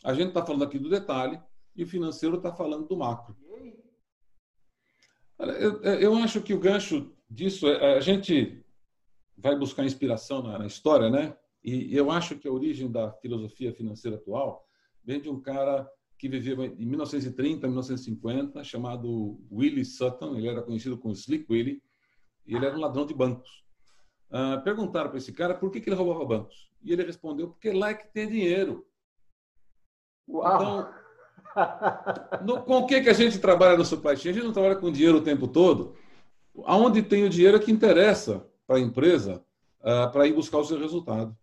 A 0.04 0.14
gente 0.14 0.30
está 0.30 0.46
falando 0.46 0.64
aqui 0.64 0.80
do 0.80 0.90
detalhe 0.90 1.40
e 1.76 1.84
o 1.84 1.88
financeiro 1.88 2.38
está 2.38 2.54
falando 2.54 2.88
do 2.88 2.98
macro. 2.98 3.36
Eu, 5.40 5.84
eu 5.84 6.16
acho 6.16 6.42
que 6.42 6.54
o 6.54 6.60
gancho 6.60 7.14
disso 7.30 7.68
é 7.68 7.98
a 7.98 8.00
gente 8.00 8.64
vai 9.38 9.56
buscar 9.56 9.86
inspiração 9.86 10.42
na, 10.42 10.58
na 10.58 10.66
história, 10.66 11.10
né? 11.10 11.38
E 11.64 11.96
eu 11.96 12.10
acho 12.10 12.38
que 12.38 12.48
a 12.48 12.52
origem 12.52 12.90
da 12.90 13.12
filosofia 13.12 13.74
financeira 13.74 14.18
atual 14.18 14.66
vem 15.04 15.22
de 15.22 15.30
um 15.30 15.40
cara 15.40 15.88
que 16.18 16.28
viveu 16.28 16.64
em 16.64 16.86
1930, 16.86 17.68
1950, 17.68 18.64
chamado 18.64 19.40
Willie 19.52 19.86
Sutton. 19.86 20.36
Ele 20.36 20.48
era 20.48 20.62
conhecido 20.62 20.98
como 20.98 21.14
Slick 21.14 21.46
Willie 21.52 21.84
e 22.46 22.56
ele 22.56 22.66
era 22.66 22.76
um 22.76 22.80
ladrão 22.80 23.06
de 23.06 23.14
bancos. 23.14 23.64
Uh, 24.30 24.62
perguntaram 24.62 25.10
para 25.10 25.18
esse 25.18 25.32
cara 25.32 25.54
por 25.54 25.72
que, 25.72 25.80
que, 25.80 25.90
ele 25.90 25.96
roubava 25.96 26.26
bancos. 26.26 26.70
E 26.84 26.92
ele 26.92 27.04
respondeu: 27.04 27.50
porque 27.50 27.72
lá 27.72 27.92
é 27.92 27.94
que 27.94 28.08
tem 28.08 28.28
dinheiro. 28.28 28.86
Uau. 30.28 30.56
Então, 30.56 30.90
no, 32.44 32.62
com 32.64 32.78
o 32.80 32.86
que, 32.86 33.02
que 33.02 33.10
a 33.10 33.14
gente 33.14 33.40
trabalha 33.40 33.78
no 33.78 33.86
supply 33.86 34.18
chain? 34.18 34.32
A 34.32 34.36
gente 34.36 34.46
não 34.46 34.54
trabalha 34.54 34.76
com 34.76 34.92
dinheiro 34.92 35.18
o 35.18 35.24
tempo 35.24 35.48
todo. 35.48 35.96
Aonde 36.66 37.02
tem 37.02 37.24
o 37.24 37.30
dinheiro 37.30 37.58
é 37.58 37.60
que 37.60 37.72
interessa 37.72 38.46
para 38.66 38.78
a 38.78 38.82
empresa 38.82 39.44
uh, 39.80 40.12
para 40.12 40.28
ir 40.28 40.34
buscar 40.34 40.58
o 40.58 40.66
seu 40.66 40.78
resultado. 40.78 41.36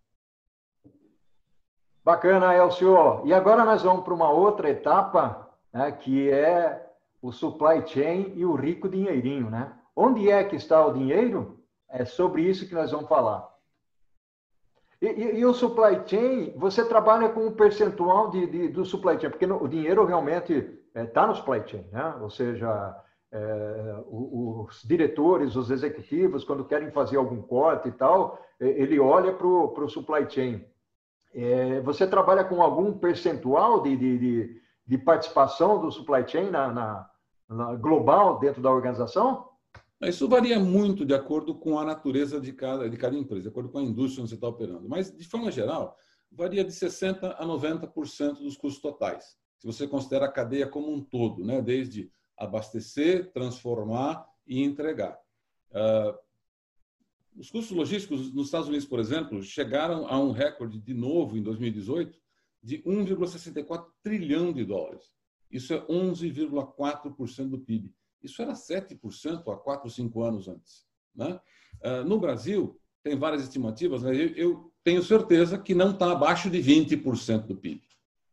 Bacana, 2.05 2.55
Elcio. 2.55 3.27
E 3.27 3.33
agora 3.33 3.65
nós 3.65 3.83
vamos 3.83 4.05
para 4.05 4.13
uma 4.13 4.31
outra 4.31 4.69
etapa, 4.69 5.49
né, 5.73 5.91
que 5.91 6.31
é 6.31 6.87
o 7.23 7.33
supply 7.33 7.87
chain 7.87 8.35
e 8.37 8.45
o 8.45 8.55
rico 8.55 8.91
dinheirinho, 8.91 9.49
né? 9.49 9.73
Onde 9.97 10.31
é 10.31 10.45
que 10.45 10.57
está 10.57 10.85
o 10.85 10.93
dinheiro? 10.93 11.64
É 11.95 12.05
sobre 12.05 12.43
isso 12.43 12.69
que 12.69 12.75
nós 12.75 12.91
vamos 12.91 13.09
falar. 13.09 13.49
E, 15.01 15.07
e, 15.07 15.39
e 15.39 15.47
o 15.47 15.55
supply 15.55 16.03
chain, 16.05 16.53
você 16.57 16.85
trabalha 16.85 17.29
com 17.29 17.47
um 17.47 17.53
percentual 17.55 18.31
de, 18.31 18.47
de 18.47 18.69
do 18.69 18.85
supply 18.85 19.21
chain, 19.21 19.31
porque 19.31 19.47
no, 19.47 19.63
o 19.63 19.69
dinheiro 19.69 20.05
realmente 20.05 20.53
está 20.53 21.01
é, 21.01 21.07
tá 21.07 21.27
no 21.27 21.37
supply 21.37 21.63
chain, 21.65 21.87
né? 21.93 22.17
Ou 22.21 22.29
seja, 22.31 23.01
é, 23.31 24.05
os 24.11 24.83
diretores, 24.83 25.55
os 25.55 25.71
executivos, 25.71 26.43
quando 26.43 26.65
querem 26.65 26.91
fazer 26.91 27.17
algum 27.17 27.41
corte 27.41 27.89
e 27.89 27.93
tal, 27.93 28.41
ele 28.59 28.99
olha 28.99 29.33
para 29.33 29.47
o 29.47 29.89
supply 29.89 30.29
chain. 30.29 30.65
É, 31.33 31.81
você 31.81 32.07
trabalha 32.07 32.45
com 32.45 32.61
algum 32.61 32.93
percentual 32.97 33.83
de, 33.83 33.97
de, 33.97 34.19
de, 34.19 34.63
de 34.87 34.99
participação 34.99 35.81
do 35.81 35.93
supply 35.93 36.27
chain 36.27 36.51
na, 36.51 36.73
na, 36.73 37.11
na, 37.49 37.75
global 37.75 38.39
dentro 38.39 38.63
da 38.63 38.71
organização? 38.71 39.49
Isso 40.09 40.29
varia 40.29 40.59
muito 40.59 41.05
de 41.05 41.15
acordo 41.15 41.55
com 41.55 41.79
a 41.79 41.85
natureza 41.85 42.41
de 42.41 42.53
cada, 42.53 42.89
de 42.89 42.97
cada 42.97 43.17
empresa, 43.17 43.43
de 43.43 43.49
acordo 43.49 43.69
com 43.69 43.79
a 43.79 43.83
indústria 43.83 44.23
onde 44.23 44.31
você 44.31 44.35
está 44.35 44.49
operando. 44.49 44.89
Mas, 44.89 45.15
de 45.17 45.25
forma 45.25 45.51
geral, 45.51 45.97
varia 46.31 46.65
de 46.65 46.73
60% 46.73 47.35
a 47.39 47.45
90% 47.45 48.39
dos 48.39 48.57
custos 48.57 48.81
totais. 48.81 49.37
Se 49.59 49.67
você 49.67 49.87
considera 49.87 50.27
a 50.27 50.33
cadeia 50.33 50.67
como 50.67 50.93
um 50.93 51.01
todo, 51.03 51.45
né? 51.45 51.63
desde 51.63 52.11
abastecer, 52.37 53.33
transformar 53.33 54.27
e 54.47 54.63
entregar. 54.63 55.19
Uh, 55.71 56.19
os 57.37 57.51
custos 57.51 57.77
logísticos 57.77 58.33
nos 58.33 58.47
Estados 58.47 58.69
Unidos, 58.69 58.87
por 58.87 59.01
exemplo, 59.01 59.43
chegaram 59.43 60.07
a 60.07 60.19
um 60.19 60.31
recorde 60.31 60.79
de 60.79 60.95
novo 60.95 61.37
em 61.37 61.43
2018 61.43 62.17
de 62.63 62.79
1,64 62.83 63.87
trilhão 64.03 64.53
de 64.53 64.65
dólares. 64.65 65.13
Isso 65.51 65.75
é 65.75 65.81
11,4% 65.87 67.49
do 67.49 67.59
PIB. 67.59 67.93
Isso 68.25 68.41
era 68.41 68.55
7% 68.55 69.53
há 69.53 69.57
4, 69.57 69.91
5 69.91 70.23
anos 70.23 70.49
antes. 70.49 70.87
Né? 71.15 71.39
Ah, 71.83 72.03
no 72.03 72.19
Brasil, 72.19 72.81
tem 73.03 73.17
várias 73.17 73.43
estimativas, 73.43 74.03
mas 74.03 74.19
eu 74.37 74.73
tenho 74.83 75.03
certeza 75.03 75.59
que 75.59 75.75
não 75.75 75.91
está 75.91 76.11
abaixo 76.11 76.51
de 76.51 76.59
20% 76.59 77.47
do 77.47 77.57
PIB. 77.57 77.83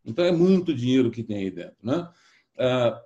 Então, 0.06 0.24
é 0.24 0.32
muito 0.32 0.74
dinheiro 0.74 1.12
que 1.12 1.24
tem 1.24 1.38
aí 1.38 1.52
dentro. 1.52 1.76
Né? 1.84 2.10
Ah, 2.58 3.04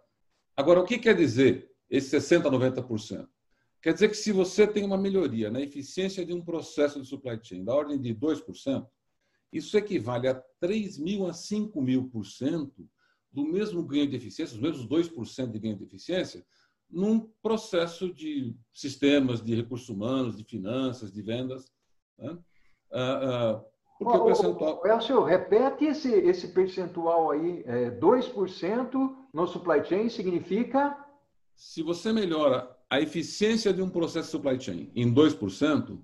agora, 0.55 0.79
o 0.79 0.85
que 0.85 0.99
quer 0.99 1.15
dizer 1.15 1.71
esse 1.89 2.15
60%, 2.15 2.43
90%? 2.43 3.27
Quer 3.81 3.93
dizer 3.93 4.09
que 4.09 4.17
se 4.17 4.31
você 4.31 4.65
tem 4.65 4.83
uma 4.83 4.97
melhoria 4.97 5.51
na 5.51 5.61
eficiência 5.61 6.25
de 6.25 6.33
um 6.33 6.41
processo 6.41 7.01
de 7.01 7.07
supply 7.07 7.39
chain 7.41 7.63
da 7.63 7.73
ordem 7.73 7.99
de 7.99 8.15
2%, 8.15 8.87
isso 9.51 9.77
equivale 9.77 10.27
a 10.27 10.35
3 10.59 10.97
mil 10.97 11.27
a 11.27 11.33
5 11.33 11.81
mil 11.81 12.09
por 12.09 12.25
cento 12.25 12.89
do 13.31 13.45
mesmo 13.45 13.83
ganho 13.83 14.09
de 14.09 14.15
eficiência, 14.15 14.55
os 14.55 14.61
mesmos 14.61 14.87
2% 14.87 15.51
de 15.51 15.59
ganho 15.59 15.77
de 15.77 15.83
eficiência, 15.83 16.43
num 16.95 17.19
processo 17.43 18.11
de 18.11 18.55
sistemas 18.73 19.43
de 19.43 19.53
recursos 19.53 19.89
humanos, 19.89 20.37
de 20.37 20.45
finanças, 20.45 21.11
de 21.11 21.21
vendas. 21.21 21.65
Né? 22.17 22.37
Ah, 22.89 23.19
ah, 23.21 23.63
porque 23.99 24.17
o 24.17 24.25
percentual. 24.25 24.81
Elcio, 24.85 25.23
repete 25.23 25.83
esse, 25.83 26.09
esse 26.09 26.47
percentual 26.47 27.31
aí. 27.31 27.63
É, 27.65 27.91
2% 27.91 29.15
no 29.33 29.45
supply 29.45 29.83
chain 29.83 30.07
significa. 30.07 30.97
Se 31.53 31.83
você 31.83 32.13
melhora 32.13 32.73
a 32.89 33.01
eficiência 33.01 33.73
de 33.73 33.81
um 33.81 33.89
processo 33.89 34.31
supply 34.31 34.59
chain 34.59 34.89
em 34.95 35.13
2%, 35.13 35.99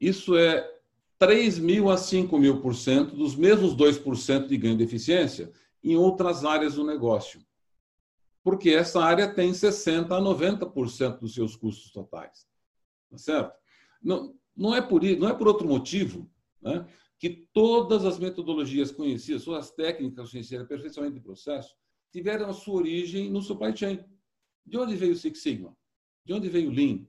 isso 0.00 0.36
é 0.36 0.68
3 1.20 1.60
mil 1.60 1.88
a 1.88 1.96
5 1.96 2.36
mil 2.36 2.60
por 2.60 2.74
cento 2.74 3.14
dos 3.14 3.36
mesmos 3.36 3.76
2% 3.76 4.48
de 4.48 4.56
ganho 4.56 4.76
de 4.76 4.82
eficiência 4.82 5.52
em 5.84 5.94
outras 5.94 6.44
áreas 6.44 6.74
do 6.74 6.84
negócio. 6.84 7.40
Porque 8.42 8.70
essa 8.70 9.02
área 9.02 9.32
tem 9.32 9.52
60% 9.52 10.10
a 10.10 10.20
90% 10.20 11.20
dos 11.20 11.34
seus 11.34 11.54
custos 11.54 11.92
totais. 11.92 12.46
Tá 13.10 13.18
certo? 13.18 13.56
Não, 14.02 14.34
não, 14.56 14.74
é 14.74 14.82
por, 14.82 15.02
não 15.02 15.28
é 15.28 15.34
por 15.34 15.46
outro 15.46 15.68
motivo 15.68 16.28
né, 16.60 16.84
que 17.18 17.46
todas 17.52 18.04
as 18.04 18.18
metodologias 18.18 18.90
conhecidas, 18.90 19.44
todas 19.44 19.66
as 19.66 19.70
técnicas 19.70 20.30
conhecidas, 20.30 20.64
aperfeiçoamento 20.64 21.14
de 21.14 21.20
processo, 21.20 21.76
tiveram 22.10 22.48
a 22.48 22.52
sua 22.52 22.74
origem 22.74 23.30
no 23.30 23.40
supply 23.40 23.76
chain. 23.76 24.00
De 24.66 24.76
onde 24.76 24.96
veio 24.96 25.12
o 25.12 25.16
Six 25.16 25.40
Sigma? 25.40 25.76
De 26.24 26.32
onde 26.32 26.48
veio 26.48 26.68
o 26.68 26.72
Lean? 26.72 27.06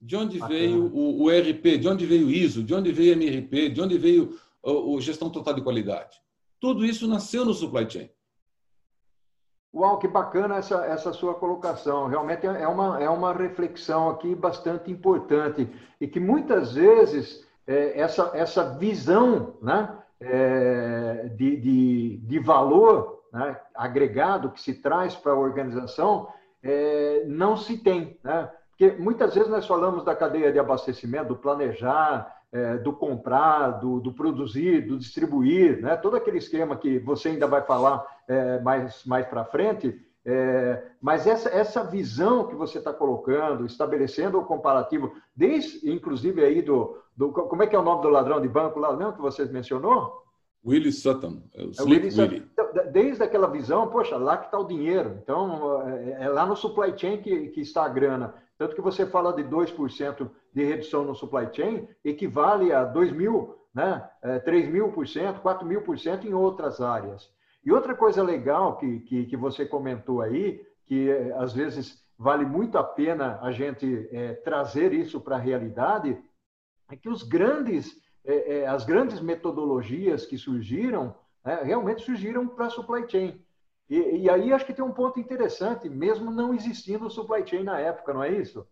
De 0.00 0.16
onde 0.16 0.38
Bacana. 0.38 0.58
veio 0.58 0.86
o, 0.86 1.22
o, 1.22 1.28
RP? 1.28 1.78
De 1.78 1.88
onde 1.88 2.04
veio 2.04 2.26
o 2.26 2.30
ISO? 2.30 2.62
De 2.62 2.74
onde 2.74 2.90
veio 2.90 3.12
o 3.12 3.16
MRP? 3.16 3.68
De 3.68 3.80
onde 3.80 3.96
veio 3.96 4.38
o, 4.62 4.94
o 4.94 5.00
gestão 5.00 5.30
total 5.30 5.54
de 5.54 5.62
qualidade? 5.62 6.16
Tudo 6.60 6.84
isso 6.84 7.06
nasceu 7.06 7.44
no 7.44 7.54
supply 7.54 7.88
chain. 7.88 8.10
Uau, 9.74 9.98
que 9.98 10.06
bacana 10.06 10.56
essa, 10.56 10.84
essa 10.84 11.12
sua 11.14 11.34
colocação. 11.34 12.06
Realmente 12.06 12.46
é 12.46 12.68
uma, 12.68 13.02
é 13.02 13.08
uma 13.08 13.32
reflexão 13.32 14.10
aqui 14.10 14.34
bastante 14.34 14.90
importante 14.90 15.66
e 15.98 16.06
que 16.06 16.20
muitas 16.20 16.74
vezes 16.74 17.46
é, 17.66 17.98
essa, 17.98 18.30
essa 18.34 18.76
visão 18.76 19.54
né, 19.62 19.88
é, 20.20 21.30
de, 21.34 21.56
de, 21.56 22.16
de 22.18 22.38
valor 22.38 23.22
né, 23.32 23.58
agregado 23.74 24.50
que 24.50 24.60
se 24.60 24.74
traz 24.74 25.14
para 25.16 25.32
a 25.32 25.38
organização 25.38 26.28
é, 26.62 27.24
não 27.26 27.56
se 27.56 27.78
tem. 27.78 28.18
Né? 28.22 28.50
Porque 28.70 28.90
muitas 29.02 29.34
vezes 29.34 29.48
nós 29.48 29.66
falamos 29.66 30.04
da 30.04 30.14
cadeia 30.14 30.52
de 30.52 30.58
abastecimento, 30.58 31.28
do 31.28 31.36
planejar, 31.36 32.42
é, 32.52 32.76
do 32.76 32.92
comprar, 32.92 33.80
do, 33.80 34.00
do, 34.00 34.12
produzir, 34.12 34.86
do 34.86 34.98
distribuir, 34.98 35.80
né? 35.80 35.96
todo 35.96 36.16
aquele 36.16 36.36
esquema 36.36 36.76
que 36.76 36.98
você 36.98 37.30
ainda 37.30 37.46
vai 37.46 37.62
falar 37.62 38.04
é, 38.28 38.60
mais, 38.60 39.04
mais 39.04 39.26
para 39.26 39.44
frente. 39.44 40.00
É, 40.24 40.82
mas 41.00 41.26
essa, 41.26 41.48
essa 41.48 41.82
visão 41.82 42.46
que 42.46 42.54
você 42.54 42.78
está 42.78 42.92
colocando, 42.92 43.66
estabelecendo 43.66 44.38
o 44.38 44.44
comparativo, 44.44 45.12
desde 45.34 45.90
inclusive 45.90 46.44
aí 46.44 46.62
do, 46.62 46.96
do. 47.16 47.32
Como 47.32 47.62
é 47.62 47.66
que 47.66 47.74
é 47.74 47.78
o 47.78 47.82
nome 47.82 48.02
do 48.02 48.08
ladrão 48.08 48.40
de 48.40 48.48
banco 48.48 48.78
lá, 48.78 48.96
não, 48.96 49.12
que 49.12 49.20
você 49.20 49.44
mencionou? 49.46 50.22
Willie 50.64 50.92
Sutton. 50.92 51.42
É 51.54 51.64
o 51.64 51.86
Willie 51.86 52.16
Willie. 52.16 52.48
Então, 52.52 52.70
desde 52.92 53.22
aquela 53.22 53.48
visão, 53.48 53.88
poxa, 53.88 54.16
lá 54.16 54.36
que 54.36 54.46
está 54.46 54.58
o 54.58 54.66
dinheiro. 54.66 55.18
Então, 55.20 55.82
é, 55.88 56.24
é 56.24 56.28
lá 56.28 56.46
no 56.46 56.54
supply 56.54 56.96
chain 56.96 57.20
que, 57.20 57.48
que 57.48 57.60
está 57.60 57.84
a 57.84 57.88
grana. 57.88 58.34
Tanto 58.56 58.76
que 58.76 58.80
você 58.80 59.04
fala 59.04 59.32
de 59.32 59.42
2% 59.42 60.30
de 60.54 60.64
redução 60.64 61.04
no 61.04 61.16
supply 61.16 61.48
chain, 61.52 61.88
equivale 62.04 62.72
a 62.72 62.84
2 62.84 63.10
mil, 63.10 63.56
né? 63.74 64.08
3 64.44 64.68
mil 64.68 64.92
por 64.92 65.08
cento, 65.08 65.40
4 65.40 65.66
mil 65.66 65.82
por 65.82 65.98
cento 65.98 66.28
em 66.28 66.34
outras 66.34 66.80
áreas. 66.80 67.28
E 67.64 67.70
outra 67.72 67.94
coisa 67.94 68.22
legal 68.22 68.76
que, 68.76 69.00
que, 69.00 69.26
que 69.26 69.36
você 69.36 69.64
comentou 69.64 70.20
aí, 70.20 70.64
que 70.84 71.10
às 71.36 71.52
vezes 71.52 72.02
vale 72.18 72.44
muito 72.44 72.76
a 72.78 72.84
pena 72.84 73.38
a 73.40 73.50
gente 73.52 74.08
é, 74.12 74.34
trazer 74.34 74.92
isso 74.92 75.20
para 75.20 75.36
a 75.36 75.40
realidade, 75.40 76.16
é 76.90 76.96
que 76.96 77.08
os 77.08 77.22
grandes 77.22 78.00
é, 78.24 78.58
é, 78.58 78.66
as 78.66 78.84
grandes 78.84 79.20
metodologias 79.20 80.24
que 80.24 80.38
surgiram 80.38 81.14
é, 81.44 81.64
realmente 81.64 82.02
surgiram 82.02 82.46
para 82.46 82.70
supply 82.70 83.04
chain. 83.08 83.40
E, 83.90 83.96
e, 83.96 84.30
aí 84.30 84.52
acho 84.52 84.64
que 84.64 84.72
tem 84.72 84.84
um 84.84 84.92
ponto 84.92 85.18
interessante, 85.18 85.88
mesmo 85.88 86.30
não 86.30 86.54
existindo 86.54 87.10
supply 87.10 87.44
chain 87.44 87.64
na 87.64 87.80
época, 87.80 88.14
não 88.14 88.22
é 88.22 88.32
isso? 88.32 88.66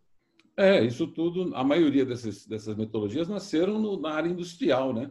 É, 0.57 0.81
isso 0.83 1.07
tudo, 1.09 1.55
a 1.55 1.65
maioria 1.65 2.07
dessas, 2.07 2.47
dessas 2.47 2.77
metodologias 2.77 3.29
nasceram 3.29 3.79
no, 3.79 4.01
na 4.01 4.13
área 4.13 4.29
industrial, 4.29 4.93
né? 4.93 5.11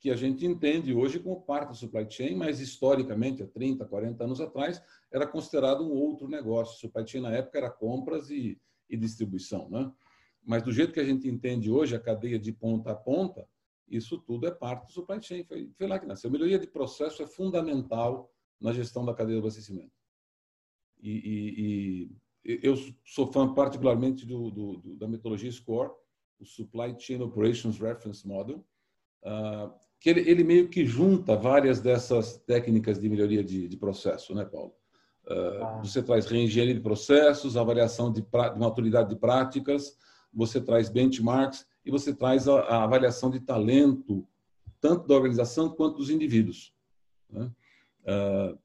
Que 0.00 0.10
a 0.10 0.16
gente 0.16 0.46
entende 0.46 0.94
hoje 0.94 1.20
como 1.20 1.42
parte 1.42 1.68
do 1.68 1.76
supply 1.76 2.10
chain, 2.10 2.34
mas 2.34 2.58
historicamente, 2.58 3.42
há 3.42 3.46
30, 3.46 3.84
40 3.84 4.24
anos 4.24 4.40
atrás, 4.40 4.82
era 5.12 5.26
considerado 5.26 5.84
um 5.84 5.92
outro 5.92 6.26
negócio. 6.26 6.80
Supply 6.80 7.06
chain 7.06 7.20
na 7.20 7.32
época 7.32 7.58
era 7.58 7.70
compras 7.70 8.30
e, 8.30 8.58
e 8.88 8.96
distribuição. 8.96 9.68
Né? 9.68 9.92
Mas 10.42 10.62
do 10.62 10.72
jeito 10.72 10.94
que 10.94 11.00
a 11.00 11.04
gente 11.04 11.28
entende 11.28 11.70
hoje, 11.70 11.94
a 11.94 12.00
cadeia 12.00 12.38
de 12.38 12.50
ponta 12.50 12.92
a 12.92 12.94
ponta, 12.94 13.46
isso 13.86 14.16
tudo 14.18 14.46
é 14.46 14.50
parte 14.50 14.86
do 14.86 14.92
supply 14.92 15.22
chain. 15.22 15.44
Foi, 15.44 15.70
foi 15.76 15.86
lá 15.86 15.98
que 15.98 16.06
nasceu. 16.06 16.30
A 16.30 16.32
melhoria 16.32 16.58
de 16.58 16.66
processo 16.66 17.22
é 17.22 17.26
fundamental 17.26 18.32
na 18.58 18.72
gestão 18.72 19.04
da 19.04 19.12
cadeia 19.12 19.36
de 19.36 19.42
abastecimento. 19.42 19.92
E, 20.98 21.10
e, 21.10 22.50
e 22.52 22.60
eu 22.62 22.74
sou 23.04 23.30
fã 23.30 23.52
particularmente 23.52 24.24
do, 24.24 24.50
do, 24.50 24.76
do, 24.78 24.96
da 24.96 25.06
metodologia 25.06 25.52
SCORE, 25.52 25.92
o 26.38 26.46
Supply 26.46 26.98
Chain 26.98 27.20
Operations 27.20 27.78
Reference 27.78 28.26
Model, 28.26 28.64
uh, 29.24 29.70
que 30.00 30.08
ele, 30.08 30.28
ele, 30.28 30.42
meio 30.42 30.68
que 30.68 30.84
junta 30.86 31.36
várias 31.36 31.78
dessas 31.78 32.38
técnicas 32.38 32.98
de 32.98 33.08
melhoria 33.08 33.44
de, 33.44 33.68
de 33.68 33.76
processo, 33.76 34.34
né, 34.34 34.46
Paulo? 34.46 34.74
Uh, 35.26 35.62
ah. 35.62 35.80
Você 35.84 36.02
traz 36.02 36.26
reengenharia 36.26 36.74
de 36.74 36.80
processos, 36.80 37.56
avaliação 37.56 38.10
de, 38.10 38.22
de 38.22 38.58
maturidade 38.58 39.10
de 39.10 39.16
práticas, 39.16 39.96
você 40.32 40.58
traz 40.60 40.88
benchmarks 40.88 41.66
e 41.84 41.90
você 41.90 42.14
traz 42.14 42.48
a, 42.48 42.60
a 42.60 42.84
avaliação 42.84 43.30
de 43.30 43.40
talento, 43.40 44.26
tanto 44.80 45.06
da 45.06 45.14
organização 45.14 45.68
quanto 45.68 45.98
dos 45.98 46.08
indivíduos. 46.08 46.74
Né? 47.28 47.52
Uh, 48.02 48.58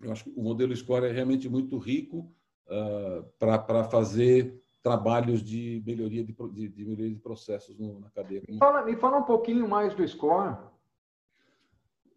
eu 0.00 0.10
acho 0.10 0.24
que 0.24 0.30
o 0.30 0.42
modelo 0.42 0.74
Score 0.74 1.04
é 1.04 1.12
realmente 1.12 1.48
muito 1.50 1.76
rico 1.76 2.32
uh, 2.66 3.24
para 3.38 3.84
fazer 3.84 4.61
trabalhos 4.82 5.42
de 5.42 5.82
melhoria 5.86 6.24
de, 6.24 6.32
de, 6.32 6.68
de 6.68 6.84
melhoria 6.84 7.14
de 7.14 7.20
processos 7.20 7.78
no, 7.78 8.00
na 8.00 8.10
cadeia. 8.10 8.42
Me 8.48 8.58
fala, 8.58 8.84
me 8.84 8.96
fala 8.96 9.18
um 9.18 9.24
pouquinho 9.24 9.68
mais 9.68 9.94
do 9.94 10.06
Score. 10.06 10.56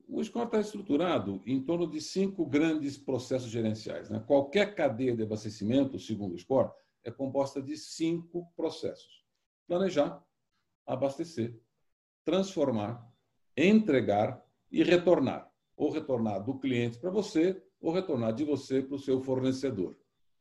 O 0.08 0.24
Score 0.24 0.46
está 0.46 0.60
estruturado 0.60 1.42
em 1.46 1.62
torno 1.62 1.88
de 1.88 2.02
cinco 2.02 2.46
grandes 2.46 2.98
processos 2.98 3.50
gerenciais. 3.50 4.10
Né? 4.10 4.24
Qualquer 4.26 4.76
cadeia 4.76 5.16
de 5.16 5.24
abastecimento, 5.24 6.00
segundo 6.00 6.34
o 6.34 6.38
Score, 6.38 6.72
é 7.04 7.12
composta 7.12 7.62
de 7.62 7.78
cinco 7.78 8.52
processos: 8.56 9.24
planejar, 9.68 10.24
abastecer, 10.86 11.60
transformar, 12.24 13.08
entregar 13.56 14.44
e 14.72 14.84
retornar. 14.84 15.52
Ou 15.78 15.92
retornar 15.92 16.44
do 16.44 16.58
cliente 16.58 16.98
para 16.98 17.12
você, 17.12 17.62
ou 17.82 17.92
retornar 17.92 18.34
de 18.34 18.44
você 18.44 18.82
para 18.82 18.96
o 18.96 19.00
seu 19.00 19.22
fornecedor. 19.22 19.96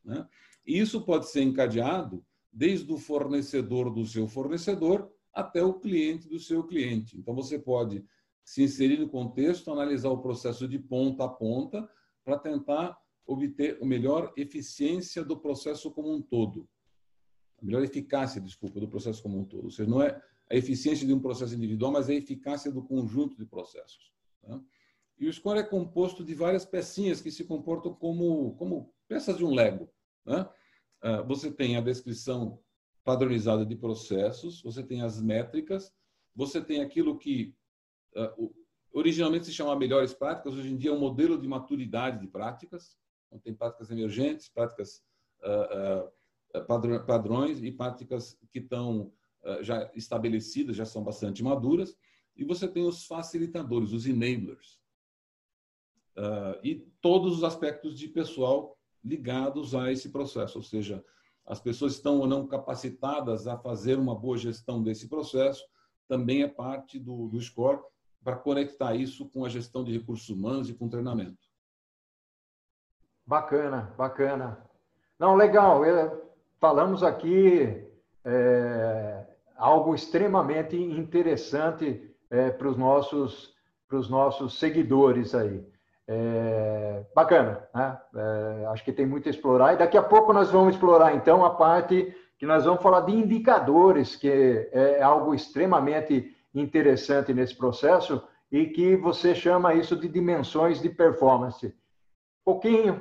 Né? 0.05 0.27
Isso 0.67 1.03
pode 1.03 1.29
ser 1.29 1.43
encadeado 1.43 2.25
desde 2.53 2.91
o 2.93 2.99
fornecedor 2.99 3.93
do 3.93 4.07
seu 4.07 4.29
fornecedor 4.29 5.11
até 5.33 5.63
o 5.63 5.75
cliente 5.75 6.29
do 6.29 6.39
seu 6.39 6.65
cliente. 6.65 7.19
Então, 7.19 7.35
você 7.35 7.59
pode 7.59 8.05
se 8.45 8.63
inserir 8.63 8.99
no 8.99 9.09
contexto, 9.09 9.71
analisar 9.71 10.11
o 10.11 10.23
processo 10.23 10.69
de 10.69 10.79
ponta 10.79 11.25
a 11.25 11.29
ponta 11.29 11.89
para 12.25 12.39
tentar 12.39 12.97
obter 13.27 13.79
a 13.83 13.85
melhor 13.85 14.33
eficiência 14.37 15.25
do 15.25 15.37
processo 15.37 15.91
como 15.91 16.13
um 16.13 16.21
todo. 16.21 16.69
A 17.61 17.65
melhor 17.65 17.83
eficácia, 17.83 18.41
desculpa, 18.41 18.79
do 18.79 18.89
processo 18.89 19.23
como 19.23 19.39
um 19.39 19.45
todo. 19.45 19.65
Ou 19.65 19.71
seja, 19.71 19.89
não 19.89 20.03
é 20.03 20.21
a 20.51 20.55
eficiência 20.55 21.07
de 21.07 21.13
um 21.13 21.21
processo 21.21 21.55
individual, 21.55 21.91
mas 21.91 22.09
a 22.09 22.15
eficácia 22.15 22.71
do 22.71 22.83
conjunto 22.83 23.37
de 23.37 23.47
processos. 23.47 24.13
Tá? 24.43 24.61
E 25.19 25.27
o 25.27 25.33
score 25.33 25.59
é 25.59 25.63
composto 25.63 26.25
de 26.25 26.35
várias 26.35 26.65
pecinhas 26.65 27.21
que 27.21 27.31
se 27.31 27.45
comportam 27.45 27.95
como, 27.95 28.55
como 28.57 28.93
peças 29.09 29.39
de 29.39 29.45
um 29.45 29.55
Lego. 29.55 29.89
Né? 30.25 30.49
Ah, 31.05 31.21
você 31.21 31.53
tem 31.53 31.77
a 31.77 31.83
descrição 31.83 32.59
padronizada 33.05 33.67
de 33.67 33.77
processos, 33.77 34.63
você 34.63 34.83
tem 34.83 35.03
as 35.03 35.21
métricas, 35.21 35.93
você 36.35 36.65
tem 36.65 36.81
aquilo 36.81 37.19
que 37.19 37.55
uh, 38.17 38.55
originalmente 38.91 39.45
se 39.45 39.53
chamava 39.53 39.79
melhores 39.79 40.15
práticas, 40.15 40.55
hoje 40.55 40.71
em 40.71 40.77
dia 40.79 40.91
é 40.91 40.95
um 40.95 40.99
modelo 40.99 41.39
de 41.39 41.47
maturidade 41.47 42.21
de 42.21 42.27
práticas. 42.27 42.97
Então, 43.27 43.39
tem 43.39 43.55
práticas 43.55 43.91
emergentes, 43.91 44.49
práticas 44.49 45.05
uh, 45.43 46.11
padrões 47.07 47.63
e 47.63 47.71
práticas 47.71 48.39
que 48.51 48.61
estão 48.61 49.13
já 49.61 49.91
estabelecidas, 49.95 50.77
já 50.77 50.87
são 50.87 51.03
bastante 51.03 51.43
maduras. 51.43 51.95
E 52.35 52.45
você 52.45 52.67
tem 52.67 52.85
os 52.87 53.05
facilitadores, 53.05 53.93
os 53.93 54.07
enablers. 54.07 54.81
e 56.63 56.77
todos 57.01 57.37
os 57.37 57.45
aspectos 57.45 57.99
de 57.99 58.09
pessoal 58.09 58.79
ligados 59.05 59.75
a 59.75 59.93
esse 59.93 60.11
processo, 60.11 60.59
ou 60.59 60.65
seja, 60.65 61.05
as 61.47 61.61
pessoas 61.61 61.93
estão 61.93 62.19
ou 62.21 62.27
não 62.27 62.47
capacitadas 62.47 63.47
a 63.47 63.59
fazer 63.59 63.99
uma 63.99 64.15
boa 64.15 64.39
gestão 64.39 64.83
desse 64.83 65.09
processo, 65.09 65.63
também 66.09 66.43
é 66.43 66.49
parte 66.49 66.99
do, 66.99 67.29
do 67.29 67.41
SCORE 67.41 67.81
para 68.23 68.37
conectar 68.37 68.95
isso 68.95 69.29
com 69.29 69.45
a 69.45 69.49
gestão 69.49 69.85
de 69.85 69.93
recursos 69.93 70.29
humanos 70.31 70.71
e 70.71 70.75
com 70.75 70.89
treinamento. 70.89 71.47
Bacana, 73.27 73.95
bacana. 73.97 74.59
Não, 75.19 75.35
legal. 75.35 75.83
Falamos 76.59 77.03
aqui 77.03 77.87
é, 78.25 79.27
algo 79.57 79.95
extremamente 79.95 80.77
interessante 80.77 82.15
é, 82.31 82.51
para 82.51 82.69
os 82.69 82.77
nossos, 82.77 83.55
nossos 84.09 84.59
seguidores 84.59 85.35
aí. 85.35 85.65
É, 86.07 87.05
bacana, 87.15 87.67
né? 87.75 87.99
É, 88.15 88.67
acho 88.67 88.85
que 88.85 88.93
tem 88.93 89.07
muito 89.07 89.29
a 89.29 89.31
explorar. 89.31 89.75
E 89.75 89.79
daqui 89.79 89.97
a 89.97 90.03
pouco 90.03 90.33
nós 90.33 90.51
vamos 90.51 90.75
explorar, 90.75 91.15
então, 91.15 91.45
a 91.45 91.51
parte 91.51 92.15
que 92.39 92.47
nós 92.47 92.65
vamos 92.65 92.83
falar 92.83 93.01
de 93.03 93.13
indicadores, 93.13 94.17
que 94.17 94.69
é 94.73 95.03
algo 95.03 95.35
extremamente 95.35 96.37
interessante 96.55 97.33
nesse 97.33 97.57
processo 97.57 98.23
e 98.51 98.67
que 98.67 98.97
você 98.97 99.35
chama 99.35 99.75
isso 99.75 99.97
de 99.97 100.09
dimensões 100.09 100.81
de 100.81 100.89
performance. 100.89 101.75
Pouquinho 102.45 103.01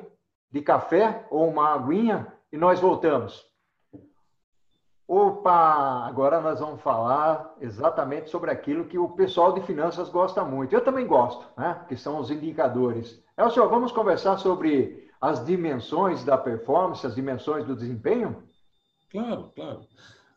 de 0.51 0.61
café 0.61 1.25
ou 1.29 1.49
uma 1.49 1.73
aguinha 1.73 2.31
e 2.51 2.57
nós 2.57 2.79
voltamos. 2.79 3.52
Opa, 5.07 6.05
agora 6.07 6.41
nós 6.41 6.59
vamos 6.59 6.81
falar 6.81 7.55
exatamente 7.59 8.29
sobre 8.29 8.49
aquilo 8.49 8.87
que 8.87 8.97
o 8.97 9.09
pessoal 9.09 9.53
de 9.53 9.61
finanças 9.61 10.09
gosta 10.09 10.43
muito. 10.43 10.73
Eu 10.73 10.83
também 10.83 11.05
gosto, 11.05 11.45
né? 11.57 11.85
Que 11.87 11.95
são 11.95 12.19
os 12.19 12.31
indicadores. 12.31 13.21
É, 13.35 13.47
senhor, 13.49 13.69
vamos 13.69 13.91
conversar 13.91 14.37
sobre 14.37 15.09
as 15.19 15.43
dimensões 15.45 16.23
da 16.23 16.37
performance, 16.37 17.05
as 17.05 17.15
dimensões 17.15 17.65
do 17.65 17.75
desempenho? 17.75 18.43
Claro, 19.09 19.51
claro. 19.53 19.85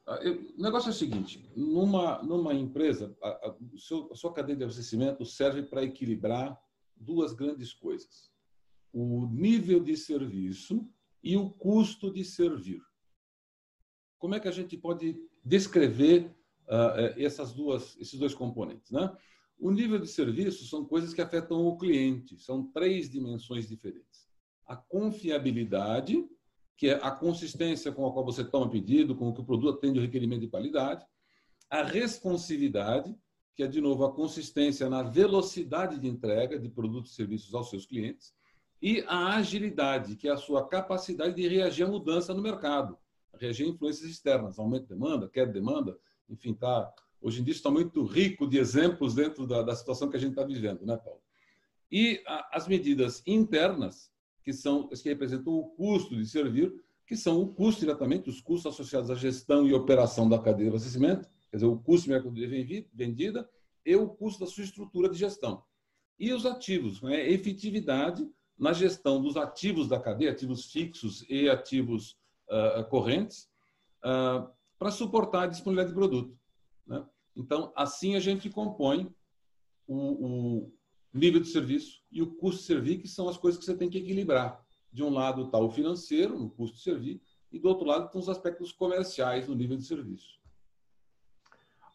Ah, 0.07 0.19
o 0.59 0.63
negócio 0.63 0.89
é 0.89 0.91
o 0.91 0.95
seguinte: 0.95 1.51
numa, 1.57 2.23
numa 2.23 2.53
empresa, 2.53 3.17
a, 3.23 3.29
a, 3.29 3.55
a 4.11 4.15
sua 4.15 4.33
cadeia 4.33 4.57
de 4.57 4.65
abastecimento 4.65 5.25
serve 5.25 5.63
para 5.63 5.83
equilibrar 5.83 6.59
duas 6.97 7.33
grandes 7.33 7.73
coisas 7.73 8.35
o 8.97 9.27
nível 9.27 9.79
de 9.79 9.95
serviço 9.95 10.89
e 11.23 11.37
o 11.37 11.51
custo 11.51 12.11
de 12.11 12.25
servir. 12.25 12.81
Como 14.27 14.35
é 14.35 14.41
que 14.41 14.49
a 14.49 14.53
gente 14.53 14.77
pode 14.77 15.17
descrever 15.45 16.35
uh, 16.67 17.15
essas 17.17 17.53
duas, 17.53 17.97
esses 18.01 18.19
dois 18.19 18.35
componentes? 18.35 18.91
Né? 18.91 19.09
O 19.57 19.71
nível 19.71 20.01
de 20.01 20.09
serviço 20.09 20.67
são 20.67 20.85
coisas 20.85 21.15
que 21.15 21.23
afetam 21.23 21.65
o 21.65 21.79
cliente, 21.79 22.37
são 22.37 22.65
três 22.73 23.09
dimensões 23.09 23.69
diferentes. 23.69 24.27
A 24.67 24.75
confiabilidade, 24.75 26.27
que 26.77 26.89
é 26.89 26.95
a 26.95 27.13
consistência 27.13 27.93
com 27.93 28.05
a 28.05 28.13
qual 28.13 28.25
você 28.25 28.43
toma 28.43 28.69
pedido, 28.69 29.15
com 29.15 29.33
que 29.33 29.43
o 29.43 29.45
produto 29.45 29.79
atende 29.79 30.01
o 30.01 30.03
requerimento 30.03 30.41
de 30.41 30.49
qualidade. 30.49 31.07
A 31.71 31.85
responsividade, 31.85 33.17
que 33.55 33.63
é, 33.63 33.69
de 33.69 33.81
novo, 33.81 34.05
a 34.05 34.13
consistência 34.13 34.91
na 34.91 35.05
velocidade 35.05 36.01
de 36.01 36.09
entrega 36.09 36.59
de 36.59 36.69
produtos 36.69 37.13
e 37.13 37.15
serviços 37.15 37.55
aos 37.55 37.71
seus 37.71 37.87
clientes 37.87 38.35
e 38.83 39.05
a 39.07 39.37
agilidade, 39.37 40.17
que 40.17 40.27
é 40.27 40.33
a 40.33 40.37
sua 40.37 40.67
capacidade 40.67 41.37
de 41.37 41.47
reagir 41.47 41.85
à 41.85 41.89
mudança 41.89 42.35
no 42.35 42.43
mercado, 42.43 42.99
reagir 43.41 43.65
a 43.65 43.69
influências 43.69 44.11
externas, 44.11 44.59
aumento 44.59 44.83
de 44.83 44.89
demanda, 44.89 45.29
queda 45.29 45.53
de 45.53 45.59
demanda, 45.61 45.99
enfim, 46.29 46.55
tá, 46.55 46.93
hoje 47.21 47.41
em 47.41 47.45
dia 47.45 47.55
está 47.55 47.71
muito 47.71 48.05
rico 48.05 48.47
de 48.47 48.59
exemplos 48.59 49.15
dentro 49.15 49.47
da, 49.47 49.63
da 49.63 49.75
situação 49.75 50.09
que 50.09 50.17
a 50.17 50.21
gente 50.21 50.31
está 50.31 50.45
vivendo, 50.45 50.85
né, 50.85 50.97
Paulo? 50.97 51.21
E 51.91 52.23
a, 52.27 52.57
as 52.57 52.67
medidas 52.67 53.23
internas, 53.27 54.11
que 54.43 54.53
são 54.53 54.89
as 54.93 55.03
que 55.03 55.09
representam 55.09 55.53
o 55.53 55.69
custo 55.71 56.17
de 56.17 56.27
servir, 56.27 56.73
que 57.07 57.17
são 57.17 57.41
o 57.41 57.49
custo 57.55 57.81
diretamente, 57.81 58.29
os 58.29 58.41
custos 58.41 58.73
associados 58.73 59.11
à 59.11 59.15
gestão 59.15 59.67
e 59.67 59.73
operação 59.73 60.29
da 60.29 60.39
cadeia 60.39 60.65
de 60.65 60.69
abastecimento, 60.71 61.29
quer 61.51 61.59
dizer, 61.59 61.67
o 61.67 61.79
custo 61.79 62.05
de 62.05 62.11
mercadoria 62.11 62.87
vendida 62.93 63.49
e 63.85 63.95
o 63.95 64.09
custo 64.09 64.41
da 64.45 64.51
sua 64.51 64.65
estrutura 64.65 65.09
de 65.09 65.17
gestão. 65.17 65.63
E 66.19 66.33
os 66.33 66.45
ativos, 66.45 67.01
né? 67.03 67.31
efetividade 67.31 68.29
na 68.59 68.73
gestão 68.73 69.23
dos 69.23 69.37
ativos 69.37 69.87
da 69.87 70.01
cadeia, 70.01 70.33
ativos 70.33 70.71
fixos 70.73 71.25
e 71.29 71.49
ativos 71.49 72.19
uh, 72.49 72.85
correntes, 72.89 73.49
uh, 74.05 74.49
para 74.79 74.91
suportar 74.91 75.45
a 75.45 75.47
disponibilidade 75.47 75.91
de 75.91 75.99
produto. 75.99 76.39
Né? 76.87 77.05
Então, 77.35 77.73
assim 77.75 78.15
a 78.15 78.21
gente 78.21 78.51
compõe 78.51 79.15
o, 79.87 79.97
o, 79.97 80.73
nível 81.13 81.41
de 81.41 81.49
serviço 81.49 82.03
e 82.11 82.23
o 82.23 82.35
custo 82.35 82.61
de 82.61 82.67
servir, 82.67 82.99
que 82.99 83.09
são 83.09 83.29
as 83.29 83.39
coisas 83.39 83.59
que 83.59 83.65
você 83.65 83.77
tem 83.77 83.89
que 83.89 83.99
equilibrar. 83.99 84.63
De 84.93 85.03
um 85.03 85.11
lado 85.11 85.45
está 85.45 85.59
o 85.59 85.71
financeiro, 85.71 86.39
no 86.39 86.51
custo 86.51 86.77
de 86.77 86.83
servir, 86.83 87.21
e 87.51 87.59
do 87.59 87.69
outro 87.69 87.87
lado 87.87 88.07
estão 88.07 88.21
os 88.21 88.29
aspectos 88.29 88.73
comerciais 88.73 89.49
no 89.49 89.55
nível 89.55 89.77
de 89.77 89.85
serviço. 89.85 90.37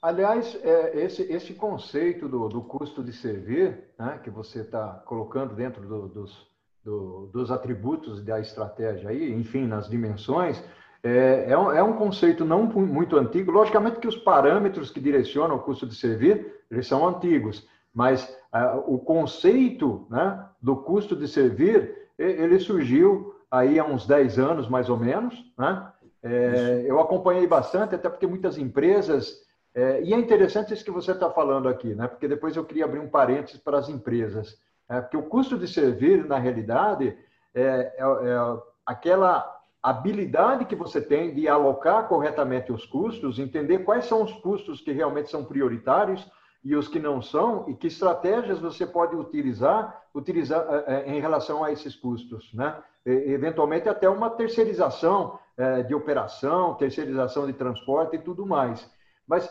Aliás, 0.02 0.56
é, 0.64 1.04
esse, 1.04 1.22
esse 1.24 1.54
conceito 1.54 2.28
do, 2.28 2.50
do 2.50 2.64
custo 2.64 3.04
de 3.04 3.14
servir, 3.14 3.94
né, 4.00 4.20
que 4.24 4.32
você 4.32 4.62
está 4.62 4.96
colocando 5.06 5.54
dentro 5.54 5.88
do, 5.88 6.08
dos, 6.08 6.51
do, 6.84 7.30
dos 7.32 7.52
atributos 7.52 8.24
da 8.24 8.40
estratégia 8.40 9.10
aí, 9.10 9.32
enfim, 9.32 9.66
nas 9.68 9.90
dimensões, 9.90 10.62
é, 11.04 11.46
é, 11.50 11.58
um, 11.58 11.72
é, 11.72 11.82
um, 11.82 11.94
conceito 11.94 12.46
não 12.46 12.64
muito 12.64 13.18
antigo. 13.18 13.52
Logicamente 13.52 14.00
que 14.00 14.08
os 14.08 14.16
parâmetros 14.16 14.92
que 14.92 15.00
direcionam 15.00 15.56
o 15.56 15.60
custo 15.60 15.86
de 15.86 15.96
servir, 15.96 16.62
eles 16.70 16.88
são 16.88 17.08
antigos, 17.08 17.68
mas 17.94 18.24
uh, 18.54 18.94
o 18.94 19.00
conceito 19.00 20.06
né, 20.10 20.46
do 20.62 20.76
custo 20.76 21.16
de 21.16 21.28
servir, 21.28 22.10
ele 22.18 22.60
surgiu 22.60 23.36
aí 23.50 23.80
há 23.80 23.86
uns 23.86 24.06
10 24.06 24.38
anos, 24.38 24.70
mais 24.70 24.90
ou 24.90 24.98
menos. 24.98 25.34
Né? 25.58 25.92
É, 26.24 26.84
eu 26.86 27.00
acompanhei 27.00 27.48
bastante, 27.48 27.96
até 27.96 28.10
porque 28.10 28.28
muitas 28.28 28.58
empresas... 28.58 29.42
É, 29.74 30.04
e 30.04 30.14
é 30.14 30.18
interessante 30.18 30.74
isso 30.74 30.84
que 30.84 30.92
você 30.92 31.14
está 31.14 31.30
falando 31.32 31.68
aqui, 31.70 31.96
né? 31.96 32.06
porque 32.08 32.28
depois 32.28 32.56
eu 32.56 32.66
queria 32.66 32.86
abrir 32.86 33.00
um 33.00 33.10
parênteses 33.10 33.60
para 33.60 33.78
as 33.78 33.90
empresas. 33.90 34.60
É, 34.92 35.00
porque 35.00 35.16
o 35.16 35.24
custo 35.24 35.58
de 35.58 35.70
servir, 35.70 36.26
na 36.26 36.38
realidade, 36.38 37.18
é, 37.56 37.62
é, 37.62 38.02
é 38.02 38.62
aquela 38.86 39.60
habilidade 39.82 40.66
que 40.66 40.76
você 40.76 41.00
tem 41.00 41.34
de 41.34 41.48
alocar 41.48 42.10
corretamente 42.10 42.74
os 42.74 42.86
custos, 42.86 43.40
entender 43.40 43.80
quais 43.80 44.04
são 44.06 44.22
os 44.22 44.34
custos 44.34 44.82
que 44.82 44.92
realmente 44.92 45.30
são 45.30 45.46
prioritários 45.46 46.30
e 46.62 46.76
os 46.76 46.90
que 46.90 47.00
não 47.00 47.22
são, 47.22 47.70
e 47.70 47.74
que 47.74 47.88
estratégias 47.88 48.60
você 48.60 48.86
pode 48.86 49.16
utilizar, 49.16 50.04
utilizar 50.14 50.62
é, 50.86 50.94
é, 50.94 51.16
em 51.16 51.22
relação 51.22 51.64
a 51.64 51.72
esses 51.72 51.96
custos, 51.96 52.54
né? 52.54 52.76
E, 53.06 53.32
eventualmente 53.32 53.88
até 53.88 54.10
uma 54.10 54.30
terceirização 54.30 55.40
de 55.88 55.94
operação, 55.94 56.74
terceirização 56.74 57.46
de 57.46 57.54
transporte 57.54 58.16
e 58.16 58.20
tudo 58.20 58.48
mais. 58.48 58.90
Mas 59.28 59.48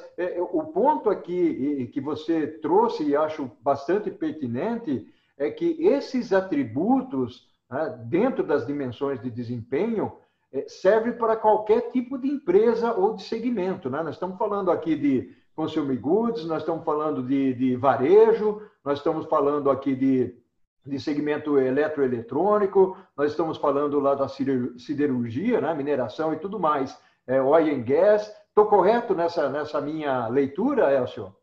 o 0.51 0.65
ponto 0.65 1.09
aqui 1.09 1.89
que 1.93 2.01
você 2.01 2.49
trouxe 2.49 3.05
e 3.05 3.15
acho 3.15 3.49
bastante 3.63 4.11
pertinente 4.11 5.07
é 5.41 5.51
que 5.51 5.75
esses 5.81 6.35
atributos, 6.35 7.49
né, 7.69 7.99
dentro 8.05 8.45
das 8.45 8.67
dimensões 8.67 9.21
de 9.23 9.31
desempenho, 9.31 10.13
é, 10.53 10.67
serve 10.69 11.13
para 11.13 11.35
qualquer 11.35 11.91
tipo 11.91 12.19
de 12.19 12.29
empresa 12.29 12.93
ou 12.93 13.15
de 13.15 13.23
segmento. 13.23 13.89
Né? 13.89 14.03
Nós 14.03 14.17
estamos 14.17 14.37
falando 14.37 14.71
aqui 14.71 14.95
de 14.95 15.35
consumer 15.57 15.99
goods, 15.99 16.45
nós 16.45 16.61
estamos 16.61 16.85
falando 16.85 17.23
de, 17.23 17.55
de 17.55 17.75
varejo, 17.75 18.61
nós 18.85 18.99
estamos 18.99 19.25
falando 19.27 19.71
aqui 19.71 19.97
de, 19.97 20.37
de 20.85 21.01
segmento 21.01 21.59
eletroeletrônico, 21.59 22.99
nós 23.17 23.31
estamos 23.31 23.57
falando 23.57 23.99
lá 23.99 24.15
da 24.15 24.29
siderurgia, 24.29 25.59
né? 25.63 25.73
mineração 25.73 26.35
e 26.35 26.37
tudo 26.37 26.61
mais, 26.61 26.95
é, 27.27 27.41
oil 27.41 27.75
and 27.75 27.83
gas. 27.85 28.31
Estou 28.49 28.67
correto 28.67 29.15
nessa, 29.15 29.49
nessa 29.49 29.81
minha 29.81 30.29
leitura, 30.29 30.93
Elcio? 30.93 31.35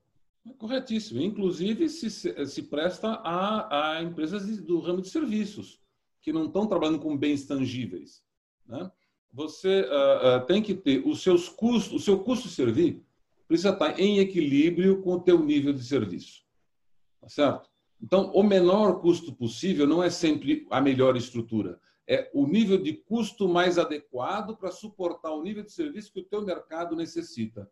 Corretíssimo. 0.58 1.22
Inclusive, 1.22 1.90
se, 1.90 2.10
se 2.10 2.64
presta 2.64 3.10
a, 3.24 3.98
a 3.98 4.04
empresas 4.04 4.46
do 4.62 4.80
ramo 4.80 5.02
de 5.02 5.10
serviços, 5.10 5.82
que 6.22 6.34
não 6.34 6.46
estão 6.46 6.68
trabalhando 6.68 7.00
com 7.00 7.16
bens 7.16 7.46
tangíveis. 7.46 8.24
Né? 8.66 8.92
Você 9.32 9.82
uh, 9.82 10.38
uh, 10.38 10.46
tem 10.46 10.62
que 10.62 10.74
ter 10.74 11.06
os 11.06 11.22
seus 11.22 11.48
custos, 11.48 12.02
o 12.02 12.04
seu 12.04 12.20
custo 12.20 12.48
de 12.48 12.54
servir 12.54 13.04
precisa 13.48 13.70
estar 13.70 13.98
em 14.00 14.20
equilíbrio 14.20 15.02
com 15.02 15.14
o 15.14 15.20
teu 15.22 15.44
nível 15.44 15.72
de 15.72 15.84
serviço. 15.84 16.44
Tá 17.22 17.30
certo? 17.30 17.70
Então, 18.02 18.32
o 18.32 18.44
menor 18.44 19.00
custo 19.02 19.34
possível 19.34 19.88
não 19.88 20.04
é 20.04 20.10
sempre 20.10 20.68
a 20.70 20.80
melhor 20.82 21.16
estrutura. 21.16 21.80
É 22.08 22.30
o 22.34 22.46
nível 22.46 22.78
de 22.78 22.94
custo 22.94 23.48
mais 23.48 23.78
adequado 23.78 24.56
para 24.56 24.72
suportar 24.72 25.32
o 25.32 25.42
nível 25.42 25.64
de 25.64 25.72
serviço 25.72 26.12
que 26.12 26.20
o 26.20 26.26
teu 26.26 26.42
mercado 26.42 26.96
necessita. 26.96 27.70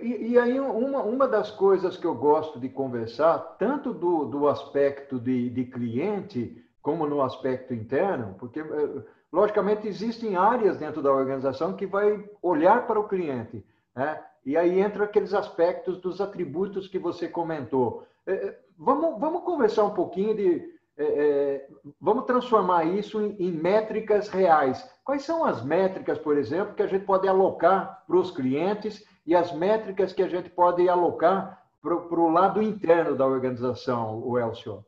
E, 0.00 0.32
e, 0.32 0.38
aí, 0.38 0.60
uma, 0.60 1.02
uma 1.02 1.26
das 1.26 1.50
coisas 1.50 1.96
que 1.96 2.06
eu 2.06 2.14
gosto 2.14 2.60
de 2.60 2.68
conversar, 2.68 3.38
tanto 3.58 3.92
do, 3.92 4.26
do 4.26 4.48
aspecto 4.48 5.18
de, 5.18 5.50
de 5.50 5.64
cliente, 5.64 6.64
como 6.80 7.06
no 7.06 7.20
aspecto 7.20 7.74
interno, 7.74 8.36
porque, 8.38 8.60
eh, 8.60 9.02
logicamente, 9.32 9.88
existem 9.88 10.36
áreas 10.36 10.76
dentro 10.76 11.02
da 11.02 11.12
organização 11.12 11.74
que 11.74 11.86
vai 11.86 12.24
olhar 12.40 12.86
para 12.86 12.98
o 12.98 13.08
cliente, 13.08 13.64
né? 13.94 14.22
E 14.44 14.56
aí 14.56 14.80
entra 14.80 15.04
aqueles 15.04 15.34
aspectos 15.34 15.98
dos 15.98 16.20
atributos 16.20 16.88
que 16.88 16.98
você 16.98 17.28
comentou. 17.28 18.04
É, 18.26 18.56
vamos, 18.76 19.20
vamos 19.20 19.42
conversar 19.44 19.84
um 19.84 19.94
pouquinho 19.94 20.34
de. 20.34 20.72
É, 20.96 21.04
é, 21.04 21.68
vamos 22.00 22.24
transformar 22.24 22.84
isso 22.84 23.20
em, 23.20 23.36
em, 23.38 23.52
métricas 23.52 24.28
reais. 24.28 24.88
Quais 25.04 25.22
são 25.22 25.44
as 25.44 25.64
métricas, 25.64 26.18
por 26.18 26.36
exemplo, 26.36 26.74
que 26.74 26.82
a 26.82 26.86
gente 26.86 27.04
pode 27.04 27.26
alocar 27.26 28.04
para 28.06 28.16
os 28.16 28.30
clientes 28.30 29.04
e 29.24 29.34
as 29.34 29.52
métricas 29.52 30.12
que 30.12 30.22
a 30.22 30.28
gente 30.28 30.50
pode 30.50 30.88
alocar 30.88 31.62
para 31.80 31.94
o 31.94 32.30
lado 32.30 32.62
interno 32.62 33.16
da 33.16 33.26
organização, 33.26 34.20
o 34.22 34.38
Elcio? 34.38 34.84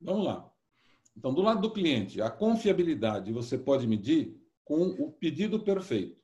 Vamos 0.00 0.26
lá. 0.26 0.50
Então, 1.16 1.32
do 1.32 1.42
lado 1.42 1.60
do 1.60 1.70
cliente, 1.70 2.20
a 2.20 2.28
confiabilidade 2.28 3.32
você 3.32 3.56
pode 3.56 3.86
medir 3.86 4.36
com 4.64 4.82
o 4.82 5.12
pedido 5.12 5.60
perfeito, 5.60 6.20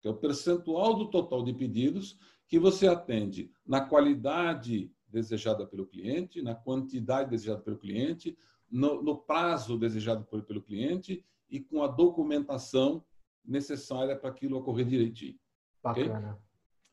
que 0.00 0.08
é 0.08 0.10
o 0.10 0.16
percentual 0.16 0.94
do 0.94 1.10
total 1.10 1.42
de 1.42 1.52
pedidos 1.52 2.18
que 2.48 2.58
você 2.58 2.86
atende 2.86 3.50
na 3.66 3.80
qualidade 3.80 4.92
desejada 5.08 5.66
pelo 5.66 5.86
cliente, 5.86 6.42
na 6.42 6.54
quantidade 6.54 7.30
desejada 7.30 7.60
pelo 7.60 7.78
cliente, 7.78 8.36
no, 8.70 9.02
no 9.02 9.16
prazo 9.16 9.78
desejado 9.78 10.24
por, 10.24 10.42
pelo 10.42 10.62
cliente 10.62 11.24
e 11.48 11.60
com 11.60 11.82
a 11.82 11.86
documentação 11.86 13.04
necessária 13.44 14.16
para 14.16 14.30
aquilo 14.30 14.58
ocorrer 14.58 14.86
direitinho. 14.86 15.38
Bacana. 15.82 16.32
Okay? 16.32 16.45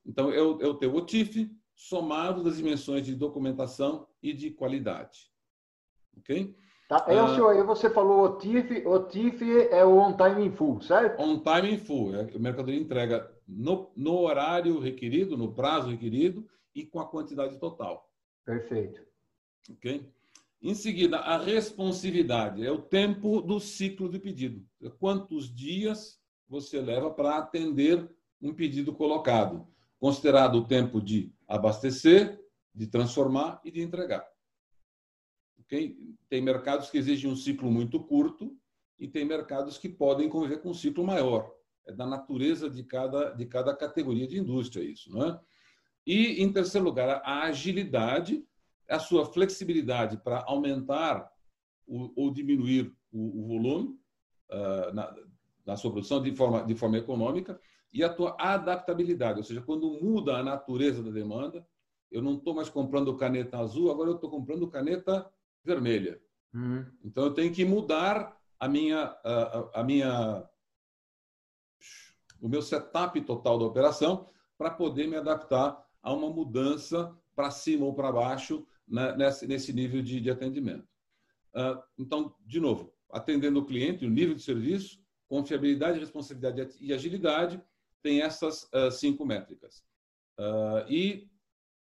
Então, 0.05 0.31
eu, 0.31 0.59
eu 0.59 0.73
tenho 0.75 0.95
o 0.95 1.05
TIF 1.05 1.49
somado 1.75 2.43
das 2.43 2.57
dimensões 2.57 3.05
de 3.05 3.15
documentação 3.15 4.07
e 4.21 4.33
de 4.33 4.51
qualidade. 4.51 5.31
Ok? 6.17 6.55
Tá. 6.87 7.05
É, 7.07 7.17
ah, 7.17 7.27
senhor, 7.29 7.49
aí 7.49 7.63
você 7.63 7.89
falou 7.89 8.23
o 8.23 8.37
TIF, 8.37 8.85
o 8.85 8.99
TIF 8.99 9.41
é 9.71 9.83
o 9.83 9.97
on 9.97 10.15
time 10.15 10.45
in 10.45 10.51
full, 10.51 10.81
certo? 10.81 11.21
On 11.21 11.39
time 11.39 11.73
in 11.73 11.77
full, 11.77 12.15
é, 12.15 12.23
o 12.35 12.39
mercadoria 12.39 12.79
entrega 12.79 13.31
no, 13.47 13.91
no 13.95 14.19
horário 14.19 14.79
requerido, 14.79 15.37
no 15.37 15.53
prazo 15.53 15.89
requerido 15.89 16.47
e 16.75 16.85
com 16.85 16.99
a 16.99 17.07
quantidade 17.07 17.57
total. 17.57 18.09
Perfeito. 18.45 19.01
Ok? 19.71 20.07
Em 20.61 20.75
seguida, 20.75 21.17
a 21.17 21.37
responsividade 21.37 22.65
é 22.65 22.71
o 22.71 22.81
tempo 22.81 23.41
do 23.41 23.59
ciclo 23.59 24.09
de 24.09 24.19
pedido. 24.19 24.65
Quantos 24.99 25.53
dias 25.53 26.21
você 26.47 26.79
leva 26.79 27.09
para 27.11 27.37
atender 27.37 28.09
um 28.41 28.53
pedido 28.53 28.93
colocado, 28.93 29.67
considerado 30.03 30.55
o 30.55 30.67
tempo 30.67 31.01
de 31.01 31.33
abastecer, 31.47 32.37
de 32.75 32.87
transformar 32.87 33.61
e 33.63 33.71
de 33.71 33.81
entregar. 33.81 34.27
Okay? 35.61 35.95
Tem 36.27 36.41
mercados 36.41 36.89
que 36.89 36.97
exigem 36.97 37.31
um 37.31 37.37
ciclo 37.37 37.71
muito 37.71 38.03
curto 38.03 38.53
e 38.99 39.07
tem 39.07 39.23
mercados 39.23 39.77
que 39.77 39.87
podem 39.87 40.27
conviver 40.27 40.61
com 40.61 40.71
um 40.71 40.73
ciclo 40.73 41.05
maior. 41.05 41.49
É 41.87 41.93
da 41.93 42.05
natureza 42.05 42.69
de 42.69 42.83
cada, 42.83 43.29
de 43.29 43.45
cada 43.45 43.73
categoria 43.73 44.27
de 44.27 44.37
indústria 44.37 44.83
isso. 44.83 45.09
Não 45.09 45.25
é? 45.25 45.39
E, 46.05 46.43
em 46.43 46.51
terceiro 46.51 46.85
lugar, 46.85 47.21
a 47.23 47.43
agilidade, 47.43 48.45
a 48.89 48.99
sua 48.99 49.25
flexibilidade 49.25 50.17
para 50.17 50.43
aumentar 50.45 51.31
ou 51.87 52.29
diminuir 52.29 52.93
o, 53.09 53.47
volume 53.47 53.97
na, 54.91 55.15
na 55.65 55.77
sua 55.77 55.91
produção 55.91 56.21
de 56.21 56.35
forma, 56.35 56.65
de 56.65 56.75
forma 56.75 56.97
econômica 56.97 57.57
e 57.93 58.03
a 58.03 58.09
tua 58.09 58.35
adaptabilidade, 58.39 59.37
ou 59.37 59.43
seja, 59.43 59.61
quando 59.61 59.91
muda 60.01 60.37
a 60.37 60.43
natureza 60.43 61.03
da 61.03 61.11
demanda, 61.11 61.65
eu 62.11 62.21
não 62.21 62.35
estou 62.35 62.55
mais 62.55 62.69
comprando 62.69 63.15
caneta 63.15 63.59
azul, 63.59 63.91
agora 63.91 64.09
eu 64.09 64.15
estou 64.15 64.29
comprando 64.29 64.67
caneta 64.67 65.29
vermelha. 65.63 66.19
Uhum. 66.53 66.85
Então 67.03 67.25
eu 67.25 67.33
tenho 67.33 67.53
que 67.53 67.63
mudar 67.63 68.35
a 68.59 68.67
minha, 68.67 69.15
a, 69.23 69.81
a, 69.81 69.83
minha, 69.83 70.47
o 72.41 72.47
meu 72.47 72.61
setup 72.61 73.19
total 73.21 73.59
da 73.59 73.65
operação 73.65 74.27
para 74.57 74.71
poder 74.71 75.07
me 75.07 75.15
adaptar 75.15 75.83
a 76.01 76.13
uma 76.13 76.29
mudança 76.29 77.15
para 77.35 77.51
cima 77.51 77.85
ou 77.85 77.93
para 77.93 78.11
baixo 78.11 78.65
né, 78.87 79.15
nesse, 79.15 79.47
nesse 79.47 79.73
nível 79.73 80.01
de, 80.01 80.19
de 80.19 80.29
atendimento. 80.29 80.87
Uh, 81.55 81.81
então, 81.97 82.35
de 82.45 82.59
novo, 82.59 82.93
atendendo 83.11 83.59
o 83.59 83.65
cliente, 83.65 84.05
o 84.05 84.09
nível 84.09 84.35
de 84.35 84.41
serviço, 84.41 84.99
confiabilidade, 85.27 85.99
responsabilidade 85.99 86.75
e 86.79 86.93
agilidade, 86.93 87.61
tem 88.03 88.21
essas 88.21 88.63
uh, 88.65 88.91
cinco 88.91 89.25
métricas. 89.25 89.83
Uh, 90.37 90.85
e 90.89 91.27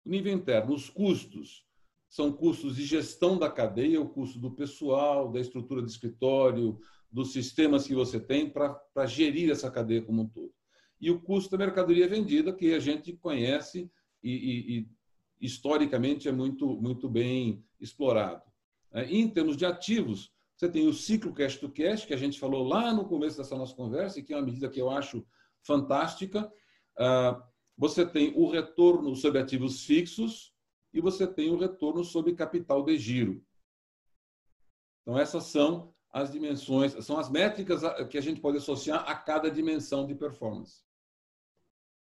nível 0.05 0.33
interno, 0.33 0.73
os 0.73 0.89
custos, 0.89 1.65
são 2.07 2.31
custos 2.31 2.77
de 2.77 2.85
gestão 2.85 3.37
da 3.37 3.49
cadeia, 3.49 3.99
o 3.99 4.07
custo 4.07 4.39
do 4.39 4.51
pessoal, 4.51 5.29
da 5.31 5.39
estrutura 5.39 5.81
de 5.81 5.91
escritório, 5.91 6.79
dos 7.11 7.33
sistemas 7.33 7.85
que 7.85 7.93
você 7.93 8.19
tem 8.19 8.49
para 8.49 9.05
gerir 9.05 9.49
essa 9.49 9.69
cadeia 9.69 10.01
como 10.01 10.21
um 10.21 10.27
todo. 10.27 10.53
E 11.01 11.11
o 11.11 11.19
custo 11.19 11.51
da 11.51 11.57
mercadoria 11.57 12.07
vendida, 12.07 12.53
que 12.53 12.73
a 12.73 12.79
gente 12.79 13.13
conhece 13.13 13.91
e, 14.23 14.31
e, 14.31 14.77
e 14.77 14.89
historicamente 15.41 16.29
é 16.29 16.31
muito, 16.31 16.79
muito 16.81 17.09
bem 17.09 17.63
explorado. 17.79 18.43
É, 18.93 19.03
em 19.05 19.27
termos 19.27 19.57
de 19.57 19.65
ativos, 19.65 20.31
você 20.55 20.69
tem 20.69 20.87
o 20.87 20.93
ciclo 20.93 21.33
cash 21.33 21.57
to 21.57 21.69
cash, 21.69 22.05
que 22.05 22.13
a 22.13 22.17
gente 22.17 22.39
falou 22.39 22.65
lá 22.65 22.93
no 22.93 23.05
começo 23.05 23.37
dessa 23.37 23.57
nossa 23.57 23.75
conversa, 23.75 24.19
e 24.19 24.23
que 24.23 24.33
é 24.33 24.37
uma 24.37 24.45
medida 24.45 24.69
que 24.69 24.79
eu 24.79 24.89
acho 24.89 25.25
fantástica. 25.65 26.51
Ah, 26.97 27.43
você 27.77 28.05
tem 28.05 28.33
o 28.35 28.49
retorno 28.49 29.15
sobre 29.15 29.39
ativos 29.39 29.83
fixos, 29.83 30.55
e 30.95 31.01
você 31.01 31.27
tem 31.27 31.51
o 31.51 31.57
retorno 31.57 32.05
sobre 32.05 32.33
capital 32.33 32.81
de 32.81 32.97
giro. 32.97 33.43
Então, 35.01 35.19
essas 35.19 35.43
são 35.43 35.93
as 36.09 36.31
dimensões, 36.31 36.93
são 37.05 37.19
as 37.19 37.29
métricas 37.29 37.81
que 38.09 38.17
a 38.17 38.21
gente 38.21 38.39
pode 38.39 38.57
associar 38.57 39.03
a 39.05 39.13
cada 39.13 39.51
dimensão 39.51 40.07
de 40.07 40.15
performance. 40.15 40.85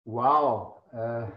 Uau! 0.07 0.87
É, 0.93 1.31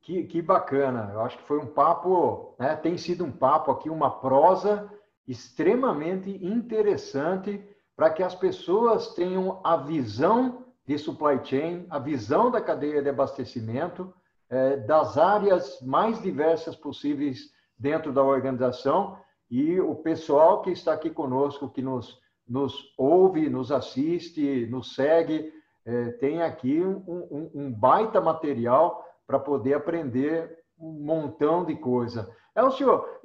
que, 0.00 0.24
que 0.24 0.40
bacana! 0.40 1.10
Eu 1.12 1.20
acho 1.20 1.36
que 1.36 1.44
foi 1.44 1.58
um 1.58 1.66
papo, 1.66 2.56
né, 2.58 2.74
tem 2.74 2.96
sido 2.96 3.26
um 3.26 3.30
papo 3.30 3.70
aqui, 3.70 3.90
uma 3.90 4.18
prosa 4.18 4.90
extremamente 5.28 6.30
interessante 6.30 7.62
para 7.94 8.08
que 8.08 8.22
as 8.22 8.34
pessoas 8.34 9.14
tenham 9.14 9.60
a 9.62 9.76
visão 9.76 10.65
de 10.86 10.98
supply 10.98 11.40
chain, 11.44 11.86
a 11.90 11.98
visão 11.98 12.50
da 12.50 12.60
cadeia 12.60 13.02
de 13.02 13.08
abastecimento, 13.08 14.12
é, 14.48 14.76
das 14.76 15.18
áreas 15.18 15.80
mais 15.82 16.22
diversas 16.22 16.76
possíveis 16.76 17.50
dentro 17.78 18.12
da 18.12 18.22
organização 18.22 19.18
e 19.50 19.80
o 19.80 19.94
pessoal 19.96 20.62
que 20.62 20.70
está 20.70 20.92
aqui 20.92 21.10
conosco, 21.10 21.68
que 21.68 21.82
nos, 21.82 22.20
nos 22.48 22.94
ouve, 22.96 23.48
nos 23.48 23.72
assiste, 23.72 24.66
nos 24.66 24.94
segue, 24.94 25.52
é, 25.84 26.10
tem 26.12 26.42
aqui 26.42 26.80
um, 26.80 27.02
um, 27.06 27.50
um 27.54 27.72
baita 27.72 28.20
material 28.20 29.04
para 29.26 29.38
poder 29.38 29.74
aprender 29.74 30.58
um 30.78 30.92
montão 30.92 31.64
de 31.64 31.74
coisa. 31.76 32.30
É 32.54 32.62
o 32.62 32.70
senhor, 32.70 33.20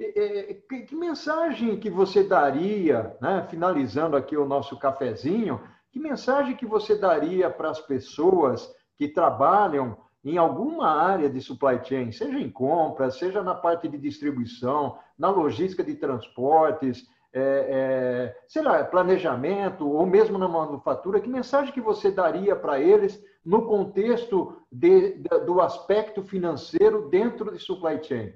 que, 0.68 0.94
mensagem 0.94 1.78
que 1.78 1.88
você 1.88 2.22
daria, 2.22 3.16
né, 3.20 3.46
finalizando 3.48 4.16
aqui 4.16 4.36
o 4.36 4.46
nosso 4.46 4.78
cafezinho, 4.78 5.60
que 5.92 6.00
mensagem 6.00 6.56
que 6.56 6.64
você 6.64 6.96
daria 6.96 7.50
para 7.50 7.70
as 7.70 7.80
pessoas 7.80 8.74
que 8.96 9.06
trabalham 9.06 9.96
em 10.24 10.38
alguma 10.38 10.88
área 10.88 11.28
de 11.28 11.40
supply 11.40 11.84
chain, 11.84 12.10
seja 12.10 12.38
em 12.38 12.50
compras, 12.50 13.18
seja 13.18 13.42
na 13.42 13.54
parte 13.54 13.88
de 13.88 13.98
distribuição, 13.98 14.98
na 15.18 15.28
logística 15.28 15.84
de 15.84 15.94
transportes, 15.94 17.06
é, 17.34 17.40
é, 17.40 18.42
sei 18.46 18.62
lá, 18.62 18.84
planejamento 18.84 19.88
ou 19.88 20.06
mesmo 20.06 20.38
na 20.38 20.48
manufatura, 20.48 21.20
que 21.20 21.28
mensagem 21.28 21.72
que 21.72 21.80
você 21.80 22.10
daria 22.10 22.54
para 22.54 22.80
eles 22.80 23.22
no 23.44 23.66
contexto 23.66 24.56
de, 24.70 25.18
de, 25.18 25.38
do 25.40 25.60
aspecto 25.60 26.22
financeiro 26.22 27.08
dentro 27.08 27.52
de 27.52 27.58
supply 27.58 28.02
chain? 28.02 28.32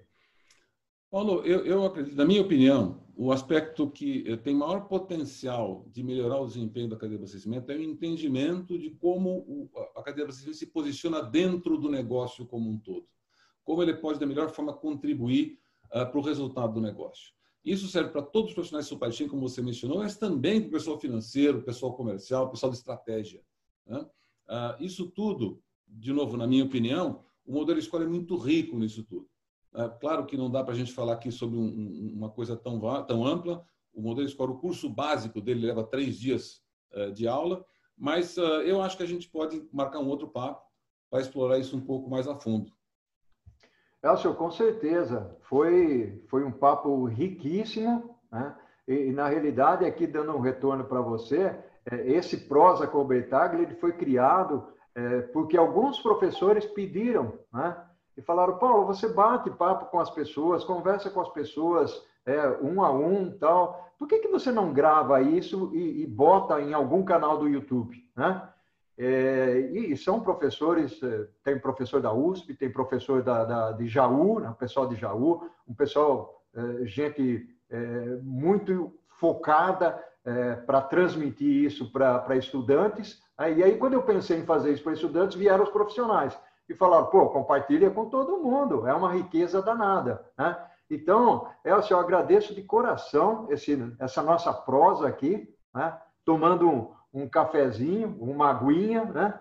Paulo, 1.11 1.45
eu, 1.45 1.65
eu 1.65 1.85
acredito, 1.85 2.17
na 2.17 2.25
minha 2.25 2.43
opinião, 2.43 3.07
o 3.17 3.33
aspecto 3.33 3.89
que 3.91 4.37
tem 4.39 4.55
maior 4.55 4.89
potencial 4.89 5.87
de 5.91 6.03
melhorar 6.03 6.39
o 6.39 6.47
desempenho 6.47 6.89
da 6.89 6.97
cadeia 6.97 7.17
de 7.17 7.25
abastecimento 7.25 7.73
é 7.73 7.77
o 7.77 7.83
entendimento 7.83 8.79
de 8.79 8.91
como 8.91 9.71
a 9.95 10.03
cadeia 10.03 10.17
de 10.17 10.23
abastecimento 10.25 10.59
se 10.59 10.67
posiciona 10.67 11.23
dentro 11.23 11.79
do 11.79 11.89
negócio 11.89 12.45
como 12.45 12.69
um 12.69 12.79
todo. 12.79 13.07
Como 13.65 13.83
ele 13.83 13.95
pode, 13.95 14.21
da 14.21 14.27
melhor 14.27 14.51
forma, 14.51 14.75
contribuir 14.75 15.59
uh, 15.87 16.11
para 16.11 16.19
o 16.19 16.21
resultado 16.21 16.75
do 16.75 16.81
negócio. 16.81 17.33
Isso 17.65 17.89
serve 17.89 18.11
para 18.11 18.23
todos 18.23 18.51
os 18.51 18.55
profissionais 18.55 18.87
de 18.87 18.91
supply 18.91 19.13
chain, 19.13 19.29
como 19.29 19.49
você 19.49 19.63
mencionou, 19.63 19.99
mas 19.99 20.17
também 20.17 20.61
para 20.61 20.69
o 20.69 20.73
pessoal 20.73 21.01
financeiro, 21.01 21.63
pessoal 21.63 21.95
comercial, 21.95 22.51
pessoal 22.51 22.71
de 22.71 22.79
estratégia. 22.79 23.43
Né? 23.87 23.99
Uh, 23.99 24.85
isso 24.85 25.11
tudo, 25.11 25.63
de 25.89 26.13
novo, 26.13 26.37
na 26.37 26.47
minha 26.47 26.65
opinião, 26.65 27.25
o 27.47 27.53
modelo 27.53 27.79
escola 27.79 28.05
é 28.05 28.07
muito 28.07 28.37
rico 28.37 28.79
nisso 28.79 29.03
tudo. 29.05 29.29
É, 29.77 29.89
claro 30.01 30.25
que 30.25 30.39
não 30.39 30.51
dá 30.51 30.65
para 30.65 30.73
a 30.73 30.77
gente 30.77 30.93
falar 30.93 31.13
aqui 31.13 31.31
sobre 31.31 31.59
um, 31.59 32.13
uma 32.17 32.31
coisa 32.31 32.57
tão, 32.57 32.81
tão 33.05 33.27
ampla. 33.27 33.63
O 33.93 34.01
modelo 34.01 34.27
escola, 34.27 34.53
o 34.53 34.59
curso 34.59 34.89
básico 34.89 35.41
dele 35.41 35.67
leva 35.67 35.85
três 35.85 36.19
dias 36.19 36.63
uh, 36.95 37.13
de 37.13 37.29
aula, 37.29 37.65
mas 37.97 38.37
uh, 38.39 38.63
eu 38.63 38.81
acho 38.81 38.97
que 38.97 39.03
a 39.03 39.07
gente 39.09 39.29
pode 39.29 39.69
marcar 39.73 39.99
um 39.99 40.09
outro 40.09 40.29
papo 40.29 40.65
para 41.11 41.21
explorar 41.21 41.59
isso 41.59 41.77
um 41.77 41.81
pouco 41.81 42.09
mais 42.09 42.27
a 42.27 42.35
fundo. 42.35 42.73
Elcio, 44.03 44.35
com 44.35 44.51
certeza. 44.51 45.37
Foi, 45.43 46.25
foi 46.29 46.45
um 46.45 46.53
papo 46.53 47.05
riquíssimo. 47.05 48.19
Né? 48.31 48.57
E, 48.89 49.13
na 49.13 49.29
realidade, 49.29 49.85
aqui 49.85 50.07
dando 50.07 50.33
um 50.33 50.41
retorno 50.41 50.85
para 50.85 51.01
você, 51.01 51.55
é, 51.91 52.11
esse 52.11 52.49
prosa 52.49 52.87
com 52.87 53.05
o 53.05 53.13
ele 53.13 53.75
foi 53.77 53.93
criado 53.93 54.67
é, 54.95 55.21
porque 55.23 55.57
alguns 55.57 55.99
professores 56.01 56.65
pediram, 56.65 57.39
né? 57.53 57.77
E 58.17 58.23
falaram, 58.23 58.59
Paulo, 58.59 58.87
você 58.87 59.09
bate 59.09 59.51
papo 59.51 59.87
com 59.87 60.01
as 60.01 60.11
pessoas, 60.11 60.65
conversa 60.65 61.11
com 61.11 61.21
as 61.21 61.29
pessoas 61.29 62.03
é, 62.25 62.49
um 62.63 62.83
a 62.83 62.91
um, 62.91 63.31
tal. 63.39 63.93
Por 63.99 64.09
que, 64.09 64.19
que 64.19 64.29
você 64.29 64.51
não 64.51 64.73
grava 64.73 65.21
isso 65.21 65.71
e, 65.75 66.03
e 66.03 66.07
bota 66.07 66.61
em 66.61 66.73
algum 66.73 67.05
canal 67.05 67.39
do 67.39 67.49
YouTube, 67.49 67.97
né? 68.17 68.49
É, 68.99 69.59
e 69.75 69.95
são 69.95 70.21
professores, 70.21 71.03
é, 71.03 71.27
tem 71.45 71.59
professor 71.59 72.01
da 72.01 72.13
USP, 72.15 72.55
tem 72.55 72.73
professor 72.73 73.23
da, 73.23 73.45
da 73.45 73.73
de 73.73 73.87
Jaú, 73.87 74.41
né, 74.41 74.55
pessoal 74.59 74.89
de 74.89 74.97
Jaú, 74.97 75.51
um 75.69 75.75
pessoal, 75.75 76.43
é, 76.55 76.87
gente 76.87 77.47
é, 77.69 78.19
muito 78.23 78.95
focada 79.21 80.03
é, 80.25 80.55
para 80.55 80.81
transmitir 80.81 81.65
isso 81.65 81.93
para 81.93 82.37
estudantes. 82.37 83.23
Aí, 83.37 83.63
aí, 83.63 83.77
quando 83.77 83.93
eu 83.93 84.03
pensei 84.03 84.39
em 84.39 84.47
fazer 84.47 84.73
isso 84.73 84.83
para 84.83 84.95
estudantes, 84.95 85.37
vieram 85.37 85.65
os 85.65 85.71
profissionais 85.71 86.35
e 86.69 86.75
falaram, 86.75 87.07
pô, 87.07 87.29
compartilha 87.29 87.91
com 87.91 88.09
todo 88.09 88.39
mundo, 88.39 88.87
é 88.87 88.95
uma 88.95 89.13
riqueza 89.13 89.63
danada. 89.63 90.25
Né? 90.37 90.57
Então, 90.91 91.49
Elcio, 91.65 91.95
eu 91.95 92.01
agradeço 92.01 92.55
de 92.55 92.63
coração 92.63 93.47
esse, 93.51 93.79
essa 93.99 94.23
nossa 94.23 94.53
prosa 94.53 95.09
aqui, 95.09 95.53
né? 95.75 95.97
tomando 96.25 96.69
um, 96.69 96.95
um 97.13 97.29
cafezinho, 97.29 98.17
uma 98.21 98.51
aguinha, 98.51 99.05
né? 99.05 99.41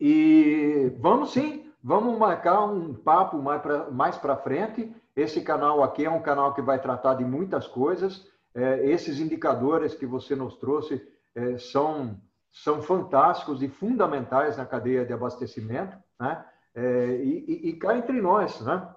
E 0.00 0.92
vamos 0.98 1.32
sim, 1.32 1.72
vamos 1.82 2.18
marcar 2.18 2.64
um 2.64 2.92
papo 2.92 3.38
mais 3.38 3.62
para 3.62 3.90
mais 3.90 4.16
frente. 4.42 4.94
Esse 5.14 5.40
canal 5.40 5.82
aqui 5.82 6.04
é 6.04 6.10
um 6.10 6.20
canal 6.20 6.52
que 6.52 6.60
vai 6.60 6.80
tratar 6.80 7.14
de 7.14 7.24
muitas 7.24 7.68
coisas. 7.68 8.28
É, 8.54 8.84
esses 8.86 9.20
indicadores 9.20 9.94
que 9.94 10.04
você 10.04 10.34
nos 10.34 10.56
trouxe 10.56 11.00
é, 11.34 11.56
são, 11.58 12.20
são 12.54 12.80
fantásticos 12.80 13.62
e 13.62 13.68
fundamentais 13.68 14.56
na 14.56 14.64
cadeia 14.64 15.04
de 15.04 15.12
abastecimento, 15.12 15.96
né? 16.18 16.44
É, 16.72 17.16
e, 17.16 17.68
e, 17.68 17.72
cá 17.74 17.96
entre 17.96 18.20
nós, 18.20 18.60
né? 18.60 18.88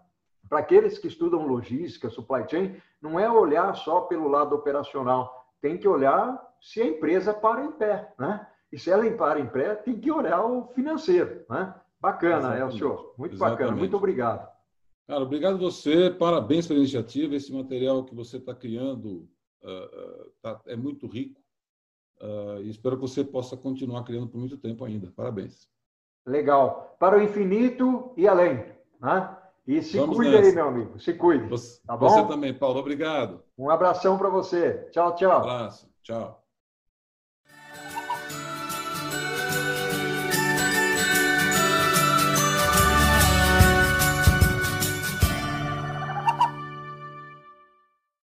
Para 0.47 0.59
aqueles 0.59 0.99
que 0.99 1.07
estudam 1.07 1.45
logística, 1.47 2.09
supply 2.09 2.47
chain, 2.47 2.77
não 3.01 3.19
é 3.19 3.29
olhar 3.29 3.75
só 3.75 4.01
pelo 4.01 4.27
lado 4.27 4.55
operacional, 4.55 5.47
tem 5.59 5.77
que 5.77 5.87
olhar 5.87 6.39
se 6.61 6.81
a 6.81 6.85
empresa 6.85 7.33
para 7.33 7.65
em 7.65 7.71
pé, 7.71 8.13
né? 8.17 8.47
E 8.71 8.77
se 8.77 8.91
ela 8.91 9.09
para 9.11 9.39
em 9.39 9.47
pé, 9.47 9.75
tem 9.75 9.99
que 9.99 10.11
olhar 10.11 10.43
o 10.45 10.67
financeiro, 10.67 11.43
né? 11.49 11.73
Bacana, 11.99 12.55
é 12.55 12.63
o 12.63 12.71
senhor. 12.71 13.13
Muito 13.17 13.35
Exatamente. 13.35 13.59
bacana. 13.59 13.77
Muito 13.77 13.97
obrigado. 13.97 14.47
Cara, 15.07 15.23
obrigado 15.23 15.57
você. 15.57 16.11
Parabéns 16.11 16.67
pela 16.67 16.79
iniciativa. 16.79 17.35
Esse 17.35 17.51
material 17.51 18.03
que 18.03 18.13
você 18.13 18.37
está 18.37 18.53
criando 18.53 19.27
uh, 19.63 20.31
tá, 20.41 20.61
é 20.67 20.75
muito 20.75 21.07
rico. 21.07 21.41
Uh, 22.21 22.61
e 22.61 22.69
espero 22.69 22.95
que 22.95 23.01
você 23.01 23.23
possa 23.23 23.55
continuar 23.55 24.03
criando 24.03 24.27
por 24.27 24.37
muito 24.37 24.57
tempo 24.57 24.83
ainda. 24.83 25.11
Parabéns. 25.15 25.67
Legal. 26.25 26.95
Para 26.99 27.17
o 27.17 27.21
infinito 27.21 28.11
e 28.17 28.27
além. 28.27 28.65
Né? 28.99 29.37
E 29.67 29.81
se 29.81 29.97
Vamos 29.97 30.15
cuide 30.15 30.31
nessa. 30.31 30.49
aí, 30.49 30.55
meu 30.55 30.67
amigo. 30.67 30.99
Se 30.99 31.13
cuide. 31.13 31.47
Você, 31.47 31.81
tá 31.85 31.95
bom? 31.95 32.09
você 32.09 32.25
também, 32.25 32.53
Paulo. 32.53 32.79
Obrigado. 32.79 33.43
Um 33.57 33.69
abração 33.69 34.17
para 34.17 34.29
você. 34.29 34.87
Tchau, 34.91 35.15
tchau. 35.15 35.29
Um 35.29 35.43
abraço. 35.43 35.89
Tchau. 36.01 36.46